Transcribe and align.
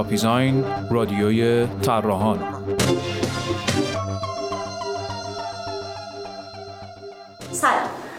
شاپیزاین 0.00 0.64
رادیوی 0.90 1.66
طراحان. 1.82 2.38
سلام. 7.52 7.74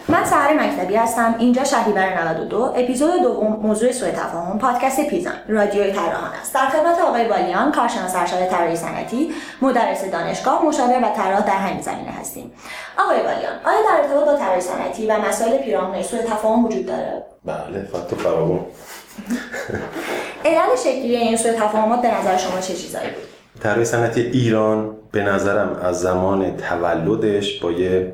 من 0.10 0.26
سهر 0.26 0.54
مکتبی 0.54 0.96
هستم. 0.96 1.36
اینجا 1.40 1.64
شهریور 1.64 2.04
92 2.04 2.74
اپیزود 2.76 3.22
دوم 3.22 3.54
موضوع 3.54 3.92
سوء 3.92 4.12
تفاهم 4.12 4.60
پادکست 4.60 5.08
پیزان 5.08 5.34
رادیوی 5.48 5.92
طراحان 5.92 6.32
است. 6.42 6.54
در 6.54 6.66
خدمت 6.70 7.00
آقای 7.00 7.28
بالیان 7.28 7.72
کارشناس 7.72 8.16
ارشد 8.16 8.48
طراحی 8.48 8.76
صنعتی 8.76 9.32
مدرس 9.62 10.06
دانشگاه 10.06 10.66
مشاور 10.66 10.98
و 10.98 11.16
طراح 11.16 11.42
در 11.42 11.58
همین 11.58 11.82
زمینه 11.82 12.12
هستیم. 12.12 12.52
آقای 12.98 13.18
بالیان 13.18 13.54
آیا 13.66 13.82
در 13.90 14.02
ارتباط 14.02 14.26
با 14.26 14.38
طراحی 14.38 14.62
صنعتی 14.62 15.08
و 15.08 15.20
مسائل 15.20 15.58
پیرامون 15.58 16.02
سوء 16.02 16.22
تفاهم 16.22 16.66
وجود 16.66 16.86
داره؟ 16.86 17.24
بله 17.46 17.88
فقط 17.92 18.20
فراوون 18.20 18.60
علل 20.46 20.76
شکلی 20.84 21.16
این 21.16 21.38
سوء 21.38 21.54
تفاهمات 21.54 22.02
به 22.02 22.20
نظر 22.20 22.38
شما 22.38 22.60
چه 22.60 22.74
چیزایی 22.74 23.08
بود؟ 23.08 23.24
طراحی 23.60 23.86
صنعتی 23.86 24.22
ایران 24.22 24.96
به 25.12 25.24
نظرم 25.24 25.80
از 25.84 26.02
زمان 26.02 26.58
تولدش 26.58 27.60
با 27.60 27.72
یه 27.72 28.14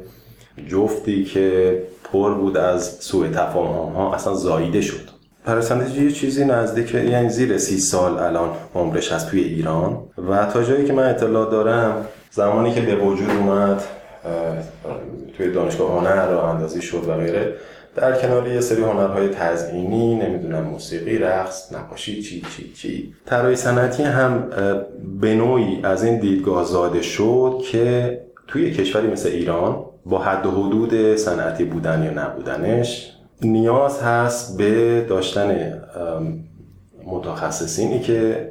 جفتی 0.68 1.24
که 1.24 1.78
پر 2.12 2.34
بود 2.34 2.58
از 2.58 2.98
سوء 3.00 3.28
تفاهم 3.28 3.94
ها 3.94 4.14
اصلا 4.14 4.34
زاییده 4.34 4.82
شد. 4.82 5.10
صنعتی 5.62 6.04
یه 6.04 6.12
چیزی 6.12 6.46
نزدیک 6.46 6.94
یعنی 6.94 7.30
زیر 7.30 7.58
سی 7.58 7.78
سال 7.78 8.20
الان 8.20 8.50
عمرش 8.76 9.12
هست 9.12 9.30
توی 9.30 9.42
ایران. 9.42 9.98
و 10.30 10.46
تا 10.46 10.64
جایی 10.64 10.86
که 10.86 10.94
من 10.94 11.10
اطلاع 11.10 11.52
دارم 11.52 12.06
زمانی 12.32 12.74
که 12.74 12.82
به 12.82 12.96
وجود 12.96 13.30
اومد 13.30 13.84
توی 15.38 15.52
دانشگاه 15.52 15.92
هنر 15.92 16.34
و 16.34 16.40
اندازی 16.40 16.82
شد 16.82 17.10
و 17.10 17.14
غیره 17.14 17.54
در 17.98 18.22
کنار 18.22 18.48
یه 18.48 18.62
سری 18.62 18.82
هنرهای 18.82 19.30
تزئینی 19.30 20.16
نمی‌دونم 20.16 20.64
موسیقی 20.64 21.18
رقص 21.18 21.74
نقاشی 21.74 22.22
چی 22.22 22.42
چی 22.42 22.74
چی. 22.74 23.14
طراحی 23.26 23.56
صنعتی 23.56 24.04
هم 24.04 24.50
به 25.22 25.36
نوعی 25.36 25.80
از 25.84 26.04
این 26.04 26.20
دیدگاه 26.20 26.64
زاده 26.66 27.02
شد 27.02 27.62
که 27.72 28.20
توی 28.48 28.72
کشوری 28.72 29.08
مثل 29.08 29.30
ایران 29.30 29.86
با 30.06 30.20
حد 30.20 30.46
و 30.46 30.52
حدود 30.52 31.16
صنعتی 31.16 31.64
بودن 31.64 32.04
یا 32.04 32.12
نبودنش 32.12 33.14
نیاز 33.42 34.02
هست 34.02 34.58
به 34.58 35.02
داشتن 35.10 35.74
متخصصینی 37.06 38.00
که 38.00 38.50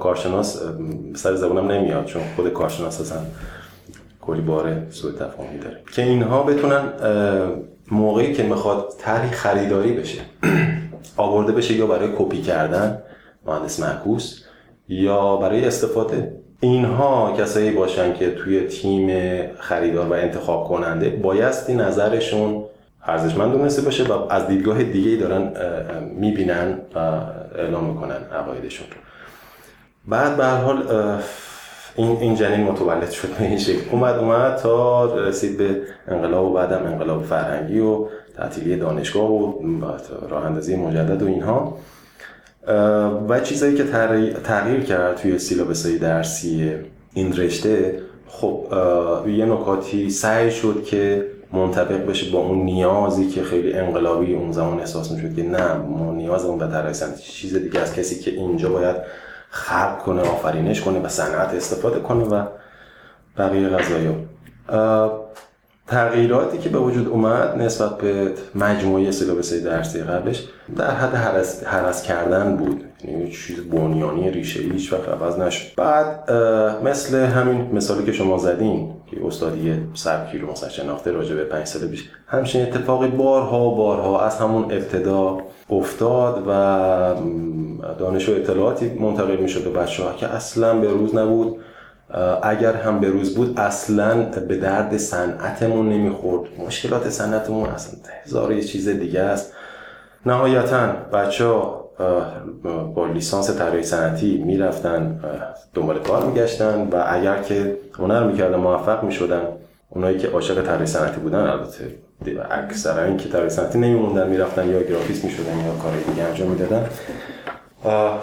کارشناس 0.00 0.62
سر 1.14 1.34
زبونم 1.34 1.70
نمیاد 1.70 2.04
چون 2.04 2.22
خود 2.36 2.52
کارشناس 2.52 3.00
اصلا 3.00 3.18
کلی 4.20 4.40
بار 4.40 4.76
سوء 4.90 5.12
تفاهمی 5.12 5.58
داره. 5.58 5.80
که 5.92 6.02
اینها 6.02 6.42
بتونن 6.42 6.82
موقعی 8.18 8.34
که 8.34 8.42
می‌خواد 8.42 8.94
طرحی 8.98 9.30
خریداری 9.30 9.92
بشه 9.92 10.20
آورده 11.16 11.52
بشه 11.52 11.74
یا 11.74 11.86
برای 11.86 12.08
کپی 12.18 12.42
کردن 12.42 13.02
مهندس 13.46 13.80
معکوس 13.80 14.42
یا 14.88 15.36
برای 15.36 15.64
استفاده. 15.64 16.32
اینها 16.60 17.36
کسایی 17.38 17.70
باشن 17.70 18.14
که 18.14 18.30
توی 18.30 18.60
تیم 18.60 19.10
خریدار 19.58 20.08
و 20.08 20.12
انتخاب 20.12 20.68
کننده 20.68 21.10
بایستی 21.10 21.74
نظرشون 21.74 22.64
ارزشمند 23.04 23.52
دونسته 23.52 23.82
باشه 23.82 24.04
و 24.04 24.32
از 24.32 24.46
دیدگاه 24.46 24.82
دیگه 24.82 25.16
دارن 25.16 25.52
می‌بینن 26.14 26.78
و 26.94 26.98
اعلام 27.58 27.84
می‌کنن 27.84 28.24
عقایدشون. 28.32 28.86
بعد 30.06 30.36
به 30.36 30.44
هر 30.44 30.56
حال 30.56 30.82
این 31.98 32.16
این 32.20 32.34
جنین 32.34 32.60
متولد 32.60 33.10
شد 33.10 33.28
به 33.38 33.44
این 33.44 33.58
شکل. 33.58 33.90
اومد 33.92 34.14
اومد 34.14 34.56
تا 34.56 35.14
رسید 35.14 35.58
به 35.58 35.80
انقلاب 36.08 36.46
و 36.46 36.52
بعدم 36.52 36.86
انقلاب 36.86 37.22
فرهنگی 37.22 37.78
و 37.80 38.06
تعطیلی 38.36 38.76
دانشگاه 38.76 39.32
و 39.32 39.52
راه 40.28 40.46
اندازی 40.46 40.76
مجدد 40.76 41.22
و 41.22 41.26
اینها. 41.26 41.78
و 43.28 43.40
چیزایی 43.40 43.74
که 43.74 43.84
تغییر 44.44 44.80
کرد 44.80 45.16
توی 45.16 45.38
سیلابسای 45.38 45.98
درسی 45.98 46.72
این 47.14 47.36
رشته 47.36 47.98
خب 48.28 48.64
یه 49.26 49.44
نکاتی 49.44 50.10
سعی 50.10 50.50
شد 50.50 50.84
که 50.84 51.26
منطبق 51.52 52.06
بشه 52.06 52.32
با 52.32 52.38
اون 52.38 52.58
نیازی 52.58 53.28
که 53.28 53.42
خیلی 53.42 53.72
انقلابی 53.72 54.34
اون 54.34 54.52
زمان 54.52 54.80
احساس 54.80 55.12
می‌شد 55.12 55.36
که 55.36 55.42
نه 55.42 55.74
ما 55.74 56.12
نیازمون 56.12 56.58
به 56.58 56.66
طراحی 56.66 56.94
چیز 57.22 57.56
دیگه 57.56 57.80
از 57.80 57.94
کسی 57.94 58.20
که 58.20 58.30
اینجا 58.30 58.68
باید 58.68 58.96
خلق 59.50 59.98
کنه 59.98 60.20
آفرینش 60.20 60.80
کنه 60.80 61.00
و 61.00 61.08
صنعت 61.08 61.54
استفاده 61.54 62.00
کنه 62.00 62.24
و 62.24 62.42
بقیه 63.38 63.68
قضایا 63.68 64.14
تغییراتی 65.86 66.58
که 66.58 66.68
به 66.68 66.78
وجود 66.78 67.08
اومد 67.08 67.62
نسبت 67.62 67.98
به 67.98 68.32
مجموعه 68.54 69.10
سیلابس 69.10 69.52
درسی 69.52 70.02
قبلش 70.02 70.48
در 70.76 70.90
حد 70.90 71.14
حرس 71.64 72.02
کردن 72.02 72.56
بود. 72.56 72.84
یعنی 73.04 73.32
چیز 73.32 73.60
بنیانی 73.60 74.30
ریشه 74.30 74.60
هیچ 74.60 74.92
وقت 74.92 75.08
عوض 75.08 75.38
نشد. 75.38 75.74
بعد 75.76 76.32
مثل 76.84 77.18
همین 77.18 77.70
مثالی 77.72 78.04
که 78.04 78.12
شما 78.12 78.38
زدین 78.38 78.94
که 79.06 79.16
استادی 79.26 79.74
سبکی 79.94 80.38
رو 80.38 80.50
مثلا 80.50 80.68
شناخته 80.68 81.12
راجع 81.12 81.34
به 81.34 81.44
پنج 81.44 81.66
سال 81.66 81.88
پیش 81.88 82.08
همچنین 82.26 82.66
اتفاقی 82.66 83.08
بارها 83.08 83.70
بارها 83.70 84.20
از 84.26 84.38
همون 84.38 84.64
ابتدا 84.64 85.38
افتاد 85.70 86.44
و 86.48 86.50
دانش 87.98 88.28
و 88.28 88.32
اطلاعاتی 88.32 88.90
منتقل 88.90 89.36
می 89.36 89.48
شد 89.48 89.64
به 89.64 89.70
بچه 89.70 90.04
ها 90.04 90.12
که 90.12 90.26
اصلا 90.26 90.78
به 90.78 90.88
روز 90.88 91.14
نبود. 91.14 91.56
اگر 92.42 92.72
هم 92.72 93.00
به 93.00 93.08
روز 93.08 93.34
بود 93.34 93.60
اصلا 93.60 94.22
به 94.22 94.56
درد 94.56 94.96
صنعتمون 94.96 95.88
نمی‌خورد. 95.88 96.48
مشکلات 96.66 97.10
صنعتمون 97.10 97.68
اصلا 97.68 98.00
هزار 98.24 98.52
یه 98.52 98.62
چیز 98.62 98.88
دیگه 98.88 99.20
است. 99.20 99.52
نهایتا 100.26 100.86
بچه 101.12 101.46
ها 101.46 101.88
با 102.94 103.06
لیسانس 103.06 103.58
طراحی 103.58 103.82
صنعتی 103.82 104.38
می‌رفتن 104.38 105.20
دنبال 105.74 105.98
کار 105.98 106.26
میگشتن 106.26 106.88
و 106.92 107.04
اگر 107.06 107.42
که 107.42 107.76
هنر 107.98 108.26
می‌کردن 108.26 108.56
موفق 108.56 109.04
می‌شدن 109.04 109.42
اونایی 109.90 110.18
که 110.18 110.28
عاشق 110.28 110.62
طراحی 110.62 110.86
صنعتی 110.86 111.20
بودن 111.20 111.38
البته 111.40 111.84
اکثرا 112.50 113.04
این 113.04 113.16
طراحی 113.16 113.50
صنعتی 113.50 113.78
نمیموندن 113.78 114.28
می‌رفتن 114.28 114.68
یا 114.68 114.82
گرافیست 114.82 115.24
می‌شدن 115.24 115.58
یا 115.66 115.72
کار 115.82 115.92
دیگه 116.10 116.22
انجام 116.22 116.48
می‌دادن. 116.48 116.86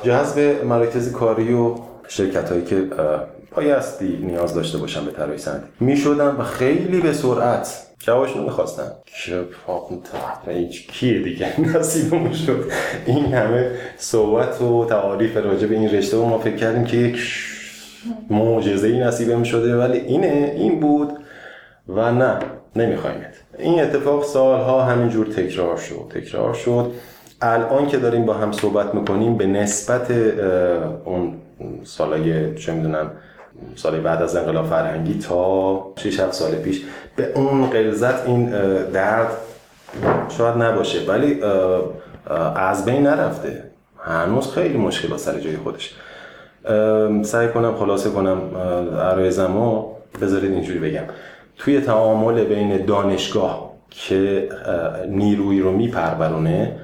جذب 0.03 0.63
مراکز 0.66 1.11
کاری 1.11 1.53
و 1.53 1.75
شرکت 2.07 2.50
هایی 2.50 2.63
که 2.63 2.88
بایستی 3.55 4.17
نیاز 4.22 4.53
داشته 4.53 4.78
باشن 4.78 5.05
به 5.05 5.11
طراحی 5.11 5.38
صنعتی. 5.38 5.66
می‌شدن 5.79 6.28
و 6.28 6.44
خیلی 6.44 7.01
به 7.01 7.13
سرعت 7.13 7.85
جوابشون 8.00 8.44
می‌خواستن 8.44 8.91
که 10.45 10.51
هیچ 10.51 10.88
کیه 10.88 11.23
دیگه؟ 11.23 11.61
نصیبمون 11.78 12.34
شد. 12.34 12.72
این 13.05 13.25
همه 13.25 13.72
صحبت 13.97 14.61
و 14.61 14.85
تعاریف 14.85 15.38
راجع 15.38 15.67
به 15.67 15.75
این 15.75 15.89
رشته 15.89 16.17
و 16.17 16.25
ما 16.25 16.38
فکر 16.38 16.55
کردیم 16.55 16.84
که 16.84 16.97
یک 16.97 17.19
معجزه 18.29 18.88
ای 18.88 19.00
نصیبم 19.00 19.44
شده 19.44 19.78
ولی 19.78 19.97
اینه 19.97 20.53
این 20.57 20.79
بود 20.79 21.13
و 21.89 22.11
نه 22.11 22.39
نمیخوایمت. 22.75 23.34
این 23.59 23.81
اتفاق 23.81 24.23
سالها 24.23 24.83
همینجور 24.83 25.25
تکرار 25.25 25.77
شد 25.77 26.11
تکرار 26.16 26.53
شد. 26.53 26.91
الان 27.41 27.88
که 27.88 27.97
داریم 27.97 28.25
با 28.25 28.33
هم 28.33 28.51
صحبت 28.51 28.95
می‌کنیم 28.95 29.38
به 29.38 29.45
نسبت 29.45 30.11
اون 31.05 31.33
سالای 31.83 32.55
چه 32.55 32.71
می‌دونم 32.71 33.11
سال 33.75 33.99
بعد 33.99 34.21
از 34.21 34.35
انقلاب 34.35 34.66
فرهنگی 34.66 35.19
تا 35.19 35.93
6 35.95 36.19
7 36.19 36.33
سال 36.33 36.51
پیش 36.51 36.83
به 37.16 37.31
اون 37.35 37.69
غلظت 37.69 38.27
این 38.27 38.49
درد 38.93 39.27
شاید 40.37 40.57
نباشه 40.57 40.99
ولی 41.07 41.41
از 42.55 42.85
بین 42.85 43.07
نرفته. 43.07 43.63
هنوز 43.99 44.52
خیلی 44.52 44.78
مشکلات 44.78 45.19
سر 45.19 45.40
جای 45.40 45.57
خودش. 45.57 45.96
سعی 47.23 47.47
کنم 47.47 47.75
خلاصه 47.75 48.09
کنم 48.09 48.57
عرای 48.97 49.31
زمان 49.31 49.85
بذارید 50.22 50.52
اینجوری 50.52 50.79
بگم. 50.79 51.03
توی 51.57 51.81
تعامل 51.81 52.43
بین 52.43 52.85
دانشگاه 52.85 53.72
که 53.90 54.49
نیروی 55.09 55.59
رو 55.59 55.72
میپرورونه 55.72 56.79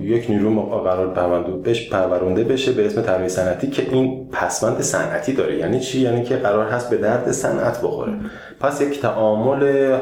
یک 0.00 0.30
نیرو 0.30 0.60
قرار 0.60 1.14
پرونده 1.14 1.74
پرورونده 1.90 2.44
بشه 2.44 2.72
به 2.72 2.86
اسم 2.86 3.02
طراحی 3.02 3.28
صنعتی 3.28 3.70
که 3.70 3.86
این 3.90 4.28
پسوند 4.32 4.80
صنعتی 4.80 5.32
داره. 5.32 5.58
یعنی 5.58 5.80
چی؟ 5.80 6.00
یعنی 6.00 6.22
که 6.22 6.36
قرار 6.36 6.68
هست 6.68 6.90
به 6.90 6.96
درد 6.96 7.32
صنعت 7.32 7.80
بخوره. 7.82 8.12
پس 8.60 8.80
یک 8.80 9.00
تعامل 9.00 9.96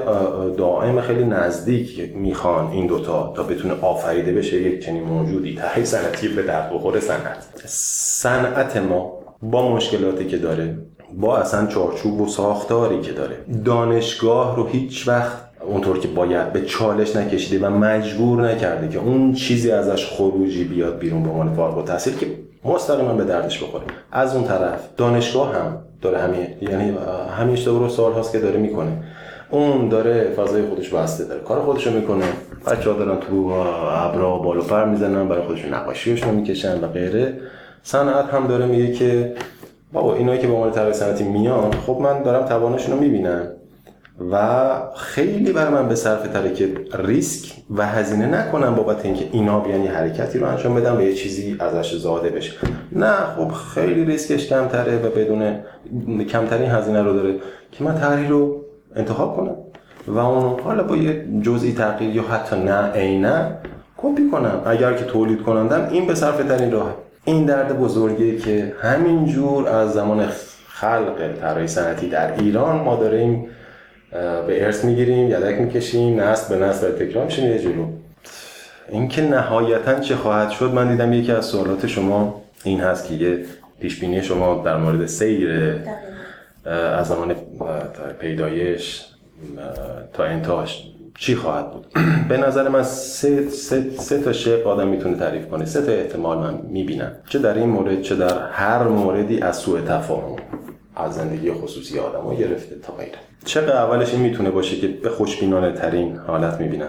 دائم 0.56 1.00
خیلی 1.00 1.25
نزدیک 1.25 2.12
می‌خوان 2.14 2.70
این 2.72 2.86
دوتا 2.86 3.32
تا 3.36 3.42
بتونه 3.42 3.75
آفریده 3.82 4.32
بشه 4.32 4.56
یک 4.56 4.84
چنین 4.84 5.02
موجودی. 5.02 5.54
طراحی 5.54 5.84
صنعتی 5.84 6.28
به 6.28 6.42
درد 6.42 6.72
بخوره 6.75 7.00
صنعت. 7.00 7.46
صنعت 7.66 8.76
ما 8.76 9.19
با 9.42 9.75
مشکلاتی 9.75 10.26
که 10.26 10.36
داره 10.36 10.78
با 11.16 11.38
اصلا 11.38 11.66
چارچوب 11.66 12.20
و 12.20 12.28
ساختاری 12.28 13.00
که 13.00 13.12
داره. 13.12 13.37
دانشگاه 13.64 14.56
رو 14.56 14.66
هیچ 14.66 15.08
وقت 15.08 15.49
اونطور 15.66 15.99
که 15.99 16.08
باید 16.08 16.52
به 16.52 16.62
چالش 16.62 17.16
نکشیده 17.16 17.66
و 17.66 17.70
مجبور 17.70 18.50
نکرده 18.50 18.88
که 18.88 18.99
اون 18.99 19.32
چیزی 19.32 19.70
ازش 19.70 20.06
خروجی 20.06 20.64
بیاد 20.64 20.99
بیرون 20.99 21.22
به 21.22 21.28
عنوان 21.28 21.55
فارغ 21.55 21.78
التحصیل 21.78 22.16
که 22.16 22.26
مستقیما 22.64 23.12
به 23.12 23.25
دردش 23.25 23.62
بخوره 23.62 23.84
از 24.12 24.37
اون 24.37 24.44
طرف 24.44 24.88
دانشگاه 24.96 25.55
هم 25.55 25.78
داره 26.02 26.19
همین 26.19 26.46
یعنی 26.60 26.99
همین 27.38 27.52
اشتباه 27.52 27.78
رو 27.78 27.88
سال 27.88 28.12
هاست 28.12 28.32
که 28.32 28.38
داره 28.38 28.56
می‌کنه. 28.56 28.93
اون 29.50 29.88
داره 29.88 30.31
فضای 30.37 30.62
خودش 30.62 30.88
بسته 30.88 31.25
داره. 31.25 31.40
کار 31.40 31.61
خودش 31.61 31.87
رو 31.87 31.93
می‌کنه. 31.93 32.25
بچه 32.66 32.90
ها 32.90 32.99
دارن 32.99 33.20
تو 33.20 33.46
ابرا 33.93 34.38
بالو 34.38 34.62
پر 34.62 34.84
می‌زنن 34.84 35.28
برای 35.28 35.43
خودشون 35.43 35.75
نقاشیشون 35.75 36.34
می‌کشن 36.34 36.84
و 36.84 36.87
غیره. 36.87 37.34
صنعت 37.82 38.25
هم 38.25 38.46
داره 38.46 38.66
میگه 38.66 38.93
که 38.93 39.34
بابا 39.93 40.14
اینایی 40.14 40.40
که 40.40 40.46
به 40.46 40.52
عنوان 40.52 40.70
طراح 40.70 40.93
صنعتی 40.93 41.25
میان 41.25 41.73
خب 41.73 41.99
من 42.00 42.23
دارم 42.23 42.46
توانشون 42.46 42.99
می‌بینم. 42.99 43.49
و 44.32 44.69
خیلی 44.96 45.52
بر 45.52 45.69
من 45.69 45.88
به 45.88 45.94
صرف 45.94 46.29
تره 46.29 46.52
که 46.52 46.69
ریسک 46.94 47.55
و 47.76 47.87
هزینه 47.87 48.26
نکنم 48.26 48.75
بابت 48.75 49.05
اینکه 49.05 49.29
اینا 49.32 49.61
بیان 49.61 49.85
یه 49.85 49.90
حرکتی 49.90 50.38
رو 50.38 50.46
انجام 50.46 50.75
بدم 50.75 50.96
و 50.96 51.00
یه 51.00 51.14
چیزی 51.14 51.56
ازش 51.61 51.94
زاده 51.94 52.31
بشه. 52.31 52.52
نه 52.93 53.12
خب 53.12 53.49
خیلی 53.49 54.05
ریسکش 54.05 54.49
کمتره 54.49 54.96
و 54.96 55.11
بدون 55.11 55.58
کمترین 56.25 56.70
هزینه 56.70 57.02
رو 57.02 57.12
داره 57.12 57.35
که 57.73 57.85
من 57.85 58.00
طرحی 58.00 58.26
رو 58.26 58.64
انتخاب 58.96 59.37
کنم 59.37 59.56
و 60.06 60.19
اون 60.19 60.61
حالا 60.61 60.82
با 60.82 60.96
یه 60.96 61.25
جزئی 61.43 61.73
تغییر 61.73 62.17
یا 62.17 62.23
حتی 62.23 62.56
نه 62.56 62.93
عینا 62.93 63.50
کپی 63.96 64.31
کنم. 64.32 64.62
اگر 64.67 64.93
که 64.93 65.05
تولید 65.05 65.43
کنندم 65.43 65.88
این 65.90 66.06
به 66.06 66.14
صرف 66.14 66.44
ترین 66.44 66.73
راه 66.73 66.94
این 67.28 67.44
درد 67.44 67.78
بزرگیه 67.78 68.38
که 68.38 68.72
همینجور 68.82 69.69
از 69.69 69.92
زمان 69.92 70.28
خلق 70.69 71.32
طراحی 71.40 71.66
صنعتی 71.66 72.08
در 72.08 72.34
ایران 72.40 72.76
ما 72.76 72.96
داریم 72.96 73.46
به 74.46 74.64
ارث 74.64 74.84
می‌گیریم 74.84 75.30
یدک 75.30 75.60
می‌کشیم 75.60 76.20
نسل 76.20 76.58
به 76.58 76.64
نسل 76.64 76.92
تکرار 76.92 77.25
میشه 77.25 77.42
یه 77.42 77.58
جلو 77.58 77.86
اینکه 78.88 79.22
نهایتا 79.22 80.00
چه 80.00 80.16
خواهد 80.16 80.50
شد 80.50 80.70
من 80.70 80.90
دیدم 80.90 81.12
یکی 81.12 81.32
از 81.32 81.44
سوالات 81.46 81.86
شما 81.86 82.42
این 82.64 82.80
هست 82.80 83.08
که 83.08 83.14
یه 83.14 83.44
پیش 83.80 84.00
بینی 84.00 84.22
شما 84.22 84.62
در 84.64 84.76
مورد 84.76 85.06
سیر 85.06 85.76
از 86.98 87.08
زمان 87.08 87.34
پیدایش 88.20 89.06
تا 90.12 90.25
انتهاش. 90.25 90.84
چی 91.20 91.36
خواهد 91.36 91.72
بود؟ 91.72 91.86
به 92.28 92.36
نظر 92.36 92.68
من 92.68 92.82
سه, 92.82 93.48
سه, 93.48 93.90
سه 93.90 94.22
تا 94.22 94.32
شق 94.32 94.66
آدم 94.66 94.88
می‌تونه 94.88 95.16
تعریف 95.16 95.48
کنه. 95.48 95.64
سه 95.64 95.82
تا 95.82 95.92
احتمال 95.92 96.38
من 96.38 96.60
می‌بینم. 96.70 97.12
چه 97.28 97.38
در 97.38 97.54
این 97.54 97.68
مورد 97.68 98.02
چه 98.02 98.14
در 98.16 98.48
هر 98.50 98.82
موردی 98.82 99.40
از 99.40 99.56
سوء 99.56 99.80
تفاهم 99.80 100.36
از 100.96 101.14
زندگی 101.14 101.52
خصوصی 101.52 101.98
آدم 101.98 102.20
ها 102.20 102.34
گرفته 102.34 102.76
تا 102.82 102.92
غیره. 102.92 103.18
چقدر 103.44 103.76
اولش 103.76 104.12
این 104.12 104.22
می‌تونه 104.22 104.50
باشه 104.50 104.76
که 104.76 104.88
به 104.88 105.10
خوشبینانه 105.10 105.72
ترین 105.72 106.16
حالت 106.16 106.60
می‌بینم؟ 106.60 106.88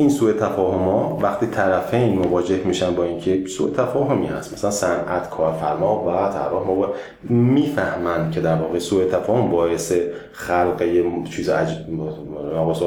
این 0.00 0.10
سوء 0.10 0.32
تفاهم 0.32 0.84
ها 0.84 1.18
وقتی 1.22 1.46
طرفین 1.46 2.18
مواجه 2.18 2.60
میشن 2.64 2.94
با 2.94 3.04
اینکه 3.04 3.46
سوء 3.46 3.70
تفاهمی 3.70 4.26
هست. 4.26 4.52
مثلا 4.52 4.70
صنعت 4.70 5.30
کارفرما 5.30 6.04
و 6.04 6.32
طراح 6.32 6.66
موا... 6.66 6.92
می‌فهمن 7.22 8.30
که 8.30 8.40
در 8.40 8.54
واقع 8.54 8.78
سوء 8.78 9.04
تفاهم 9.04 9.50
باعث 9.50 9.92
خلق 10.32 10.82
چیز 11.24 11.48
عجب 11.48 11.76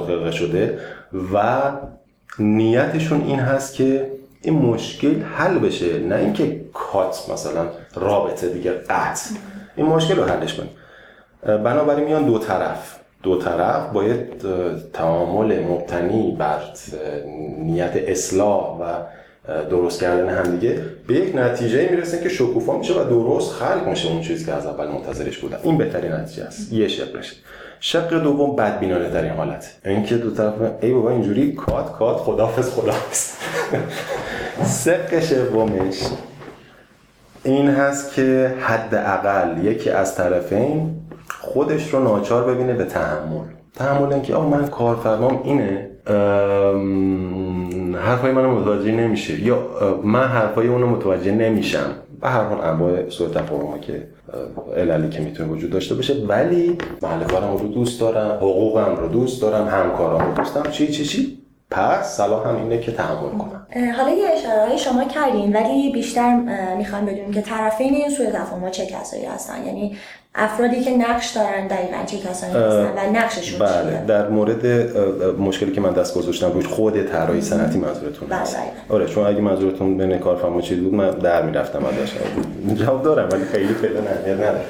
خلقه 0.08 0.32
شده 0.32 0.80
و 1.34 1.72
نیتشون 2.40 3.22
این 3.22 3.40
هست 3.40 3.74
که 3.76 4.12
این 4.42 4.56
مشکل 4.56 5.22
حل 5.22 5.60
بشه. 5.60 6.00
نه 6.00 6.16
اینکه 6.16 6.62
کات 6.74 7.30
مثلا 7.34 7.66
رابطه 7.96 8.50
دیگه 8.50 8.72
قطع. 8.72 9.30
این 9.76 9.86
مشکل 9.86 10.16
رو 10.16 10.24
حلش 10.24 10.54
کنیم. 10.54 10.72
بنابراین 11.64 12.06
میان 12.06 12.26
دو 12.26 12.40
طرف. 12.40 13.01
دو 13.24 13.38
طرف 13.38 13.90
باید 13.94 14.20
تعامل 14.94 15.60
مبتنی 15.60 16.36
بر 16.40 16.60
نیت 17.58 17.92
اصلاح 17.96 18.80
و 18.80 18.84
درست 19.70 20.02
کردن 20.02 20.30
همدیگه 20.30 20.82
به 21.08 21.14
یک 21.14 21.36
نتیجه 21.36 21.90
می‌رسه 21.90 22.24
که 22.24 22.30
شکوفا 22.30 22.78
میشه 22.78 22.94
و 22.94 23.04
درست 23.04 23.52
خلق 23.52 23.88
میشه 23.88 24.10
اون 24.10 24.22
چیزی 24.22 24.46
که 24.46 24.54
از 24.54 24.66
اول 24.66 24.88
منتظرش 24.88 25.38
بودن. 25.38 25.58
این 25.64 25.78
بهترین 25.78 26.12
نتیجه 26.12 26.44
است. 26.44 26.74
یه 26.74 26.88
شق 26.88 27.18
بشه 27.18 27.36
شق 27.80 28.24
دوم 28.24 28.56
بدبینانه 28.56 29.10
در 29.10 29.24
این 29.24 29.34
حالت. 29.34 29.76
اینکه 29.86 30.16
دو 30.16 30.32
طرف 30.32 30.54
ای 30.82 30.92
بابا 30.92 31.12
اینجوری 31.12 31.54
کات 31.54 31.92
کات 31.92 32.18
خدافظ 32.18 32.70
خدافظ 32.70 33.34
سق 34.64 35.20
سومش 35.30 36.00
این 37.44 37.68
هست 37.68 38.14
که 38.14 38.54
حداقل 38.62 39.66
یکی 39.66 39.90
از 39.90 40.16
طرفین 40.16 41.01
خودش 41.42 41.94
رو 41.94 42.04
ناچار 42.04 42.54
ببینه 42.54 42.74
به 42.74 42.86
تحمل. 42.86 43.46
تحمل 43.76 44.14
اینکه 44.14 44.36
آه 44.36 44.50
من 44.50 44.68
کارفرمام 44.68 45.42
اینه 45.44 45.88
حرفای 47.98 48.32
منو 48.32 48.60
متوجه 48.60 48.92
نمیشه. 48.92 49.42
یا 49.42 49.58
من 50.04 50.28
حرفای 50.28 50.68
اونو 50.68 50.88
متوجه 50.88 51.32
نمیشم. 51.32 51.94
به 52.22 52.30
هر 52.30 52.44
حال 52.44 52.62
انواع 52.62 53.10
سوء 53.10 53.30
تفاهم 53.30 53.80
که 53.80 54.08
عللی 54.78 55.10
که 55.10 55.20
می‌تونه 55.20 55.50
وجود 55.50 55.72
داشته 55.72 55.96
باشه. 55.96 56.14
ولی 56.14 56.78
محل 57.02 57.24
کارم 57.24 57.58
رو 57.58 57.68
دوست 57.68 58.02
دارم 58.02 58.38
حقوقم 58.38 58.96
رو 58.96 59.08
دوست 59.08 59.42
دارم 59.42 59.68
همکارم 59.68 60.26
رو 60.26 60.34
دوست 60.34 60.56
دارم. 60.56 60.72
چی 60.72 60.88
چی 60.88 61.06
چی؟ 61.06 61.38
پس 61.72 62.18
صلاح 62.18 62.48
هم 62.48 62.56
اینه 62.56 62.80
که 62.80 62.92
تحمل 62.92 63.30
کنم. 63.30 63.68
حالا 63.98 64.10
یه 64.10 64.30
اشاره 64.30 64.78
شما 64.78 65.04
کردین 65.04 65.56
ولی 65.56 65.92
بیشتر 65.92 66.36
می‌خوام 66.78 67.06
بدونیم 67.06 67.32
که 67.32 67.42
طرفین 67.42 67.94
این 67.94 68.10
سوء 68.10 68.30
تفاهم 68.30 68.70
چه 68.70 68.86
کسایی 68.86 69.26
هستن. 69.26 69.66
یعنی 69.66 69.98
افرادی 70.36 70.84
که 70.84 70.92
نقش 70.92 71.32
دارن 71.32 71.68
دقیقا 71.68 71.98
چه 72.06 72.18
کسانی 72.18 72.54
هستن 72.54 72.94
و 72.98 73.12
نقششون 73.12 73.60
بله 73.60 73.92
چیه؟ 73.92 74.06
در 74.06 74.30
مورد 74.30 74.66
مشکلی 75.38 75.72
که 75.72 75.82
من 75.82 75.92
دست 75.92 76.16
گذاشتم 76.16 76.52
روش 76.52 76.68
خود 76.68 77.06
طراحی 77.06 77.42
صنعتی 77.42 77.80
منظورتون 77.80 78.30
بله، 78.30 78.40
هست. 78.40 78.58
بله. 78.58 78.66
آره 78.90 79.06
چون 79.06 79.28
اگه 79.28 79.42
منظورتون 79.42 79.98
بین 79.98 80.18
کارفرما 80.18 80.62
چیز 80.62 80.80
بود 80.80 80.94
من 80.94 81.10
در 81.10 81.42
می‌رفتم 81.42 81.86
ازش. 81.86 82.12
جواب 82.76 83.04
دارم 83.04 83.30
ولی 83.32 83.46
خیلی 83.46 83.74
پیدا 83.74 84.00
نداره 84.00 84.62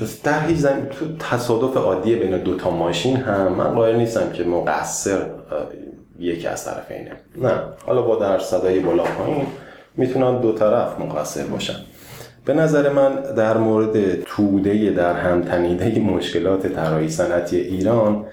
پس 0.00 0.22
در 0.22 0.46
هیچ 0.46 0.58
زمین 0.58 0.86
تو 0.86 1.06
تصادف 1.30 1.76
عادی 1.76 2.16
بین 2.16 2.38
دو 2.38 2.56
تا 2.56 2.70
ماشین 2.70 3.16
هم 3.16 3.52
من 3.52 3.74
قائل 3.74 3.96
نیستم 3.96 4.32
که 4.32 4.44
مقصر 4.44 5.18
یکی 6.18 6.46
از 6.46 6.64
طرفینه. 6.64 7.12
نه 7.36 7.52
حالا 7.86 8.02
با 8.02 8.16
در 8.16 8.38
صدای 8.38 8.80
بالا 8.80 9.02
پایین 9.02 9.46
می‌تونن 9.96 10.40
دو 10.40 10.52
طرف 10.52 11.00
مقصر 11.00 11.44
باشن. 11.44 11.76
به 12.44 12.54
نظر 12.54 12.92
من 12.92 13.34
در 13.36 13.56
مورد 13.56 14.22
توده 14.22 14.90
در 14.90 15.16
هم 15.16 15.42
تنیده 15.42 16.00
مشکلات 16.00 16.66
طراحی 16.66 17.08
صنعتی 17.08 17.56
ایران 17.56 18.24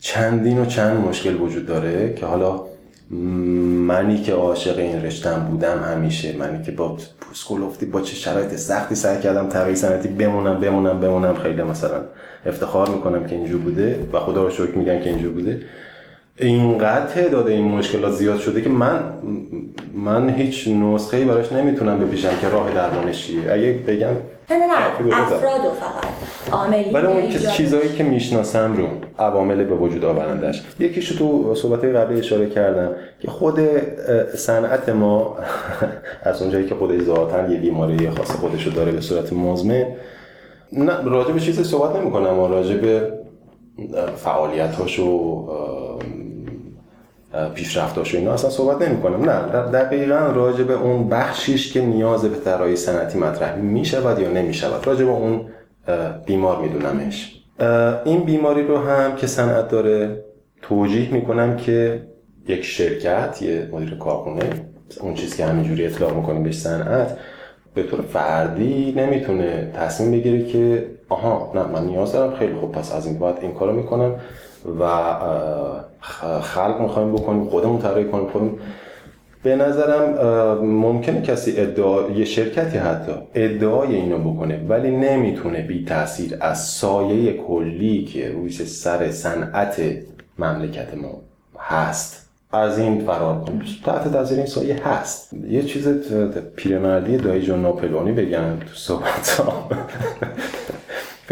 چندین 0.00 0.58
و 0.58 0.64
چند 0.64 1.08
مشکل 1.08 1.40
وجود 1.40 1.66
داره 1.66 2.14
که 2.14 2.26
حالا 2.26 2.60
منی 3.86 4.22
که 4.22 4.32
عاشق 4.32 4.78
این 4.78 5.02
رشتم 5.02 5.46
بودم 5.50 5.82
همیشه 5.82 6.36
منی 6.36 6.62
که 6.62 6.72
با 6.72 6.96
پوسکولفتی 7.20 7.86
با 7.86 8.00
چه 8.00 8.14
شرایط 8.14 8.56
سختی 8.56 8.94
سعی 8.94 9.20
کردم 9.20 9.48
طراحی 9.48 9.74
صنعتی 9.74 10.08
بمونم 10.08 10.60
بمونم 10.60 11.00
بمونم 11.00 11.34
خیلی 11.34 11.62
مثلا 11.62 12.00
افتخار 12.46 12.88
می‌کنم 12.88 13.26
که 13.26 13.34
اینجور 13.34 13.60
بوده 13.60 14.08
و 14.12 14.20
خدا 14.20 14.42
رو 14.44 14.50
شکر 14.50 14.78
میگن 14.78 15.00
که 15.00 15.10
اینجور 15.10 15.32
بوده. 15.32 15.60
اینقدر 16.38 17.06
تعداد 17.06 17.48
این 17.48 17.64
مشکلات 17.64 18.12
زیاد 18.12 18.38
شده 18.38 18.62
که 18.62 18.68
من 18.68 19.02
من 19.94 20.30
هیچ 20.30 20.68
نسخه 20.68 21.16
ای 21.16 21.24
براش 21.24 21.52
نمی‌تونم 21.52 21.98
بپیشم 21.98 22.30
که 22.40 22.48
راه 22.48 22.74
درمانش 22.74 23.26
چیه 23.26 23.52
اگه 23.52 23.72
بگم 23.72 24.08
نه 24.50 24.56
نه 24.56 24.66
نه. 24.66 25.06
بزن. 25.06 25.16
افراد 25.16 25.60
و 25.60 25.70
فقط. 25.70 26.52
عاملی 26.52 26.90
ولی 26.90 27.06
اون 27.06 27.28
که 27.28 27.38
چیزایی 27.38 27.88
که 27.88 28.04
می‌شناسم 28.04 28.72
رو 28.76 28.86
عوامل 29.18 29.64
به 29.64 29.74
وجود 29.74 30.04
آورندش 30.04 30.62
یکیشو 30.78 31.18
تو 31.18 31.54
صحبت 31.54 31.84
قبلی 31.84 32.18
اشاره 32.18 32.50
کردم 32.50 32.90
که 33.20 33.28
خود 33.30 33.60
صنعت 34.34 34.88
ما 34.88 35.36
از 36.22 36.42
اونجایی 36.42 36.66
که 36.66 36.74
خودش 36.74 37.02
ذاتا 37.02 37.48
یه 37.48 37.58
بیماری 37.60 38.10
خاص 38.10 38.30
خودش 38.30 38.66
رو 38.66 38.72
داره 38.72 38.92
به 38.92 39.00
صورت 39.00 39.32
مزمن 39.32 39.86
نه 40.72 41.02
راجع 41.04 41.32
به 41.32 41.40
چیزی 41.40 41.64
صحبت 41.64 41.96
نمی 41.96 42.10
کنم 42.10 42.40
راجع 42.40 42.76
به 42.76 43.12
فعالیتاش 44.16 44.98
و 44.98 45.44
پیشرفتاش 47.54 48.14
و 48.14 48.18
اینا 48.18 48.32
اصلا 48.32 48.50
صحبت 48.50 48.88
نمی 48.88 49.02
کنم 49.02 49.30
نه 49.30 49.40
دقیقا 49.62 50.16
راجع 50.16 50.64
به 50.64 50.74
اون 50.74 51.08
بخشیش 51.08 51.72
که 51.72 51.80
نیاز 51.80 52.22
به 52.22 52.36
طراحی 52.36 52.76
صنعتی 52.76 53.18
مطرح 53.18 53.56
می 53.56 53.84
شود 53.84 54.18
یا 54.18 54.28
نمی 54.28 54.54
شود 54.54 54.86
راجع 54.86 55.04
به 55.04 55.10
اون 55.10 55.46
بیمار 56.26 56.62
میدونمش. 56.62 57.42
این 58.04 58.20
بیماری 58.20 58.66
رو 58.66 58.78
هم 58.78 59.16
که 59.16 59.26
صنعت 59.26 59.68
داره 59.68 60.24
توجیه 60.62 61.12
می‌کنم 61.12 61.56
که 61.56 62.02
یک 62.48 62.64
شرکت 62.64 63.42
یه 63.42 63.68
مدیر 63.72 63.94
کارخونه 63.94 64.42
اون 65.00 65.14
چیزی 65.14 65.36
که 65.36 65.46
همینجوری 65.46 65.86
اطلاق 65.86 66.16
می‌کنیم 66.16 66.42
بهش 66.42 66.58
صنعت 66.58 67.18
به 67.74 67.82
طور 67.82 68.00
فردی 68.00 68.94
نمی‌تونه 68.96 69.70
تصمیم 69.74 70.12
بگیره 70.12 70.44
که 70.44 70.86
آها 71.12 71.52
نه 71.54 71.62
من 71.66 71.86
نیاز 71.86 72.12
دارم. 72.12 72.36
خیلی 72.36 72.54
خوب 72.54 72.72
پس 72.72 72.94
از 72.94 73.06
این 73.06 73.18
باید 73.18 73.36
این 73.40 73.52
کارو 73.52 73.72
می‌کنم 73.72 74.14
و 74.80 74.84
خلق 76.40 76.80
می‌خوایم 76.80 77.12
بکنیم 77.12 77.44
خودمون 77.44 77.78
طراحی 77.78 78.04
کنیم 78.04 78.28
خودمون. 78.28 78.58
به 79.42 79.56
نظرم 79.56 80.14
ممکنه 80.64 81.22
کسی 81.22 81.54
ادعا 81.56 82.10
یه 82.10 82.24
شرکتی 82.24 82.78
حتی 82.78 83.12
ادعای 83.34 83.94
اینو 83.94 84.32
بکنه 84.32 84.66
ولی 84.68 84.90
نمی‌تونه 84.90 85.62
بی 85.62 85.84
تاثیر 85.84 86.36
از 86.40 86.64
سایه 86.66 87.32
کلی 87.32 88.04
که 88.04 88.30
روی 88.30 88.50
سر 88.50 89.10
صنعت 89.10 89.82
مملکت 90.38 90.94
ما 90.94 91.20
هست 91.58 92.28
از 92.52 92.78
این 92.78 93.04
فرار 93.06 93.40
کنه. 93.40 93.64
تحت 93.84 94.12
تاثیر 94.12 94.38
این 94.38 94.46
سایه 94.46 94.88
هست. 94.88 95.34
یه 95.48 95.62
چیز 95.62 95.88
پیرمردی 96.56 97.16
دایی 97.16 97.42
جان 97.42 97.62
ناپلونی 97.62 98.12
بگم 98.12 98.58
تو 98.60 98.74
صحبت 98.74 99.42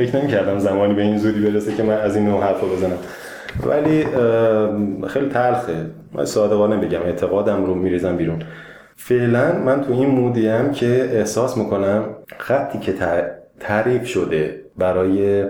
فکر 0.06 0.16
نمی 0.16 0.28
کردم 0.28 0.58
زمانی 0.58 0.94
به 0.94 1.02
این 1.02 1.18
زودی 1.18 1.40
برسه 1.40 1.74
که 1.74 1.82
من 1.82 1.94
از 1.94 2.16
این 2.16 2.24
نوع 2.26 2.42
حرف 2.42 2.64
بزنم. 2.64 2.98
ولی 3.66 4.04
خیلی 5.08 5.28
تلخه. 5.28 5.86
من 6.12 6.24
صادقانه 6.24 6.76
بگم 6.76 7.02
اعتقادم 7.02 7.64
رو 7.64 7.74
میریزم 7.74 8.16
بیرون. 8.16 8.42
فعلا 8.96 9.52
من 9.52 9.80
تو 9.80 9.92
این 9.92 10.08
مودیم 10.08 10.70
که 10.70 11.10
احساس 11.12 11.56
می‌کنم 11.56 12.04
خطی 12.38 12.78
که 12.78 12.94
تعریف 13.60 14.06
شده 14.06 14.60
برای 14.78 15.44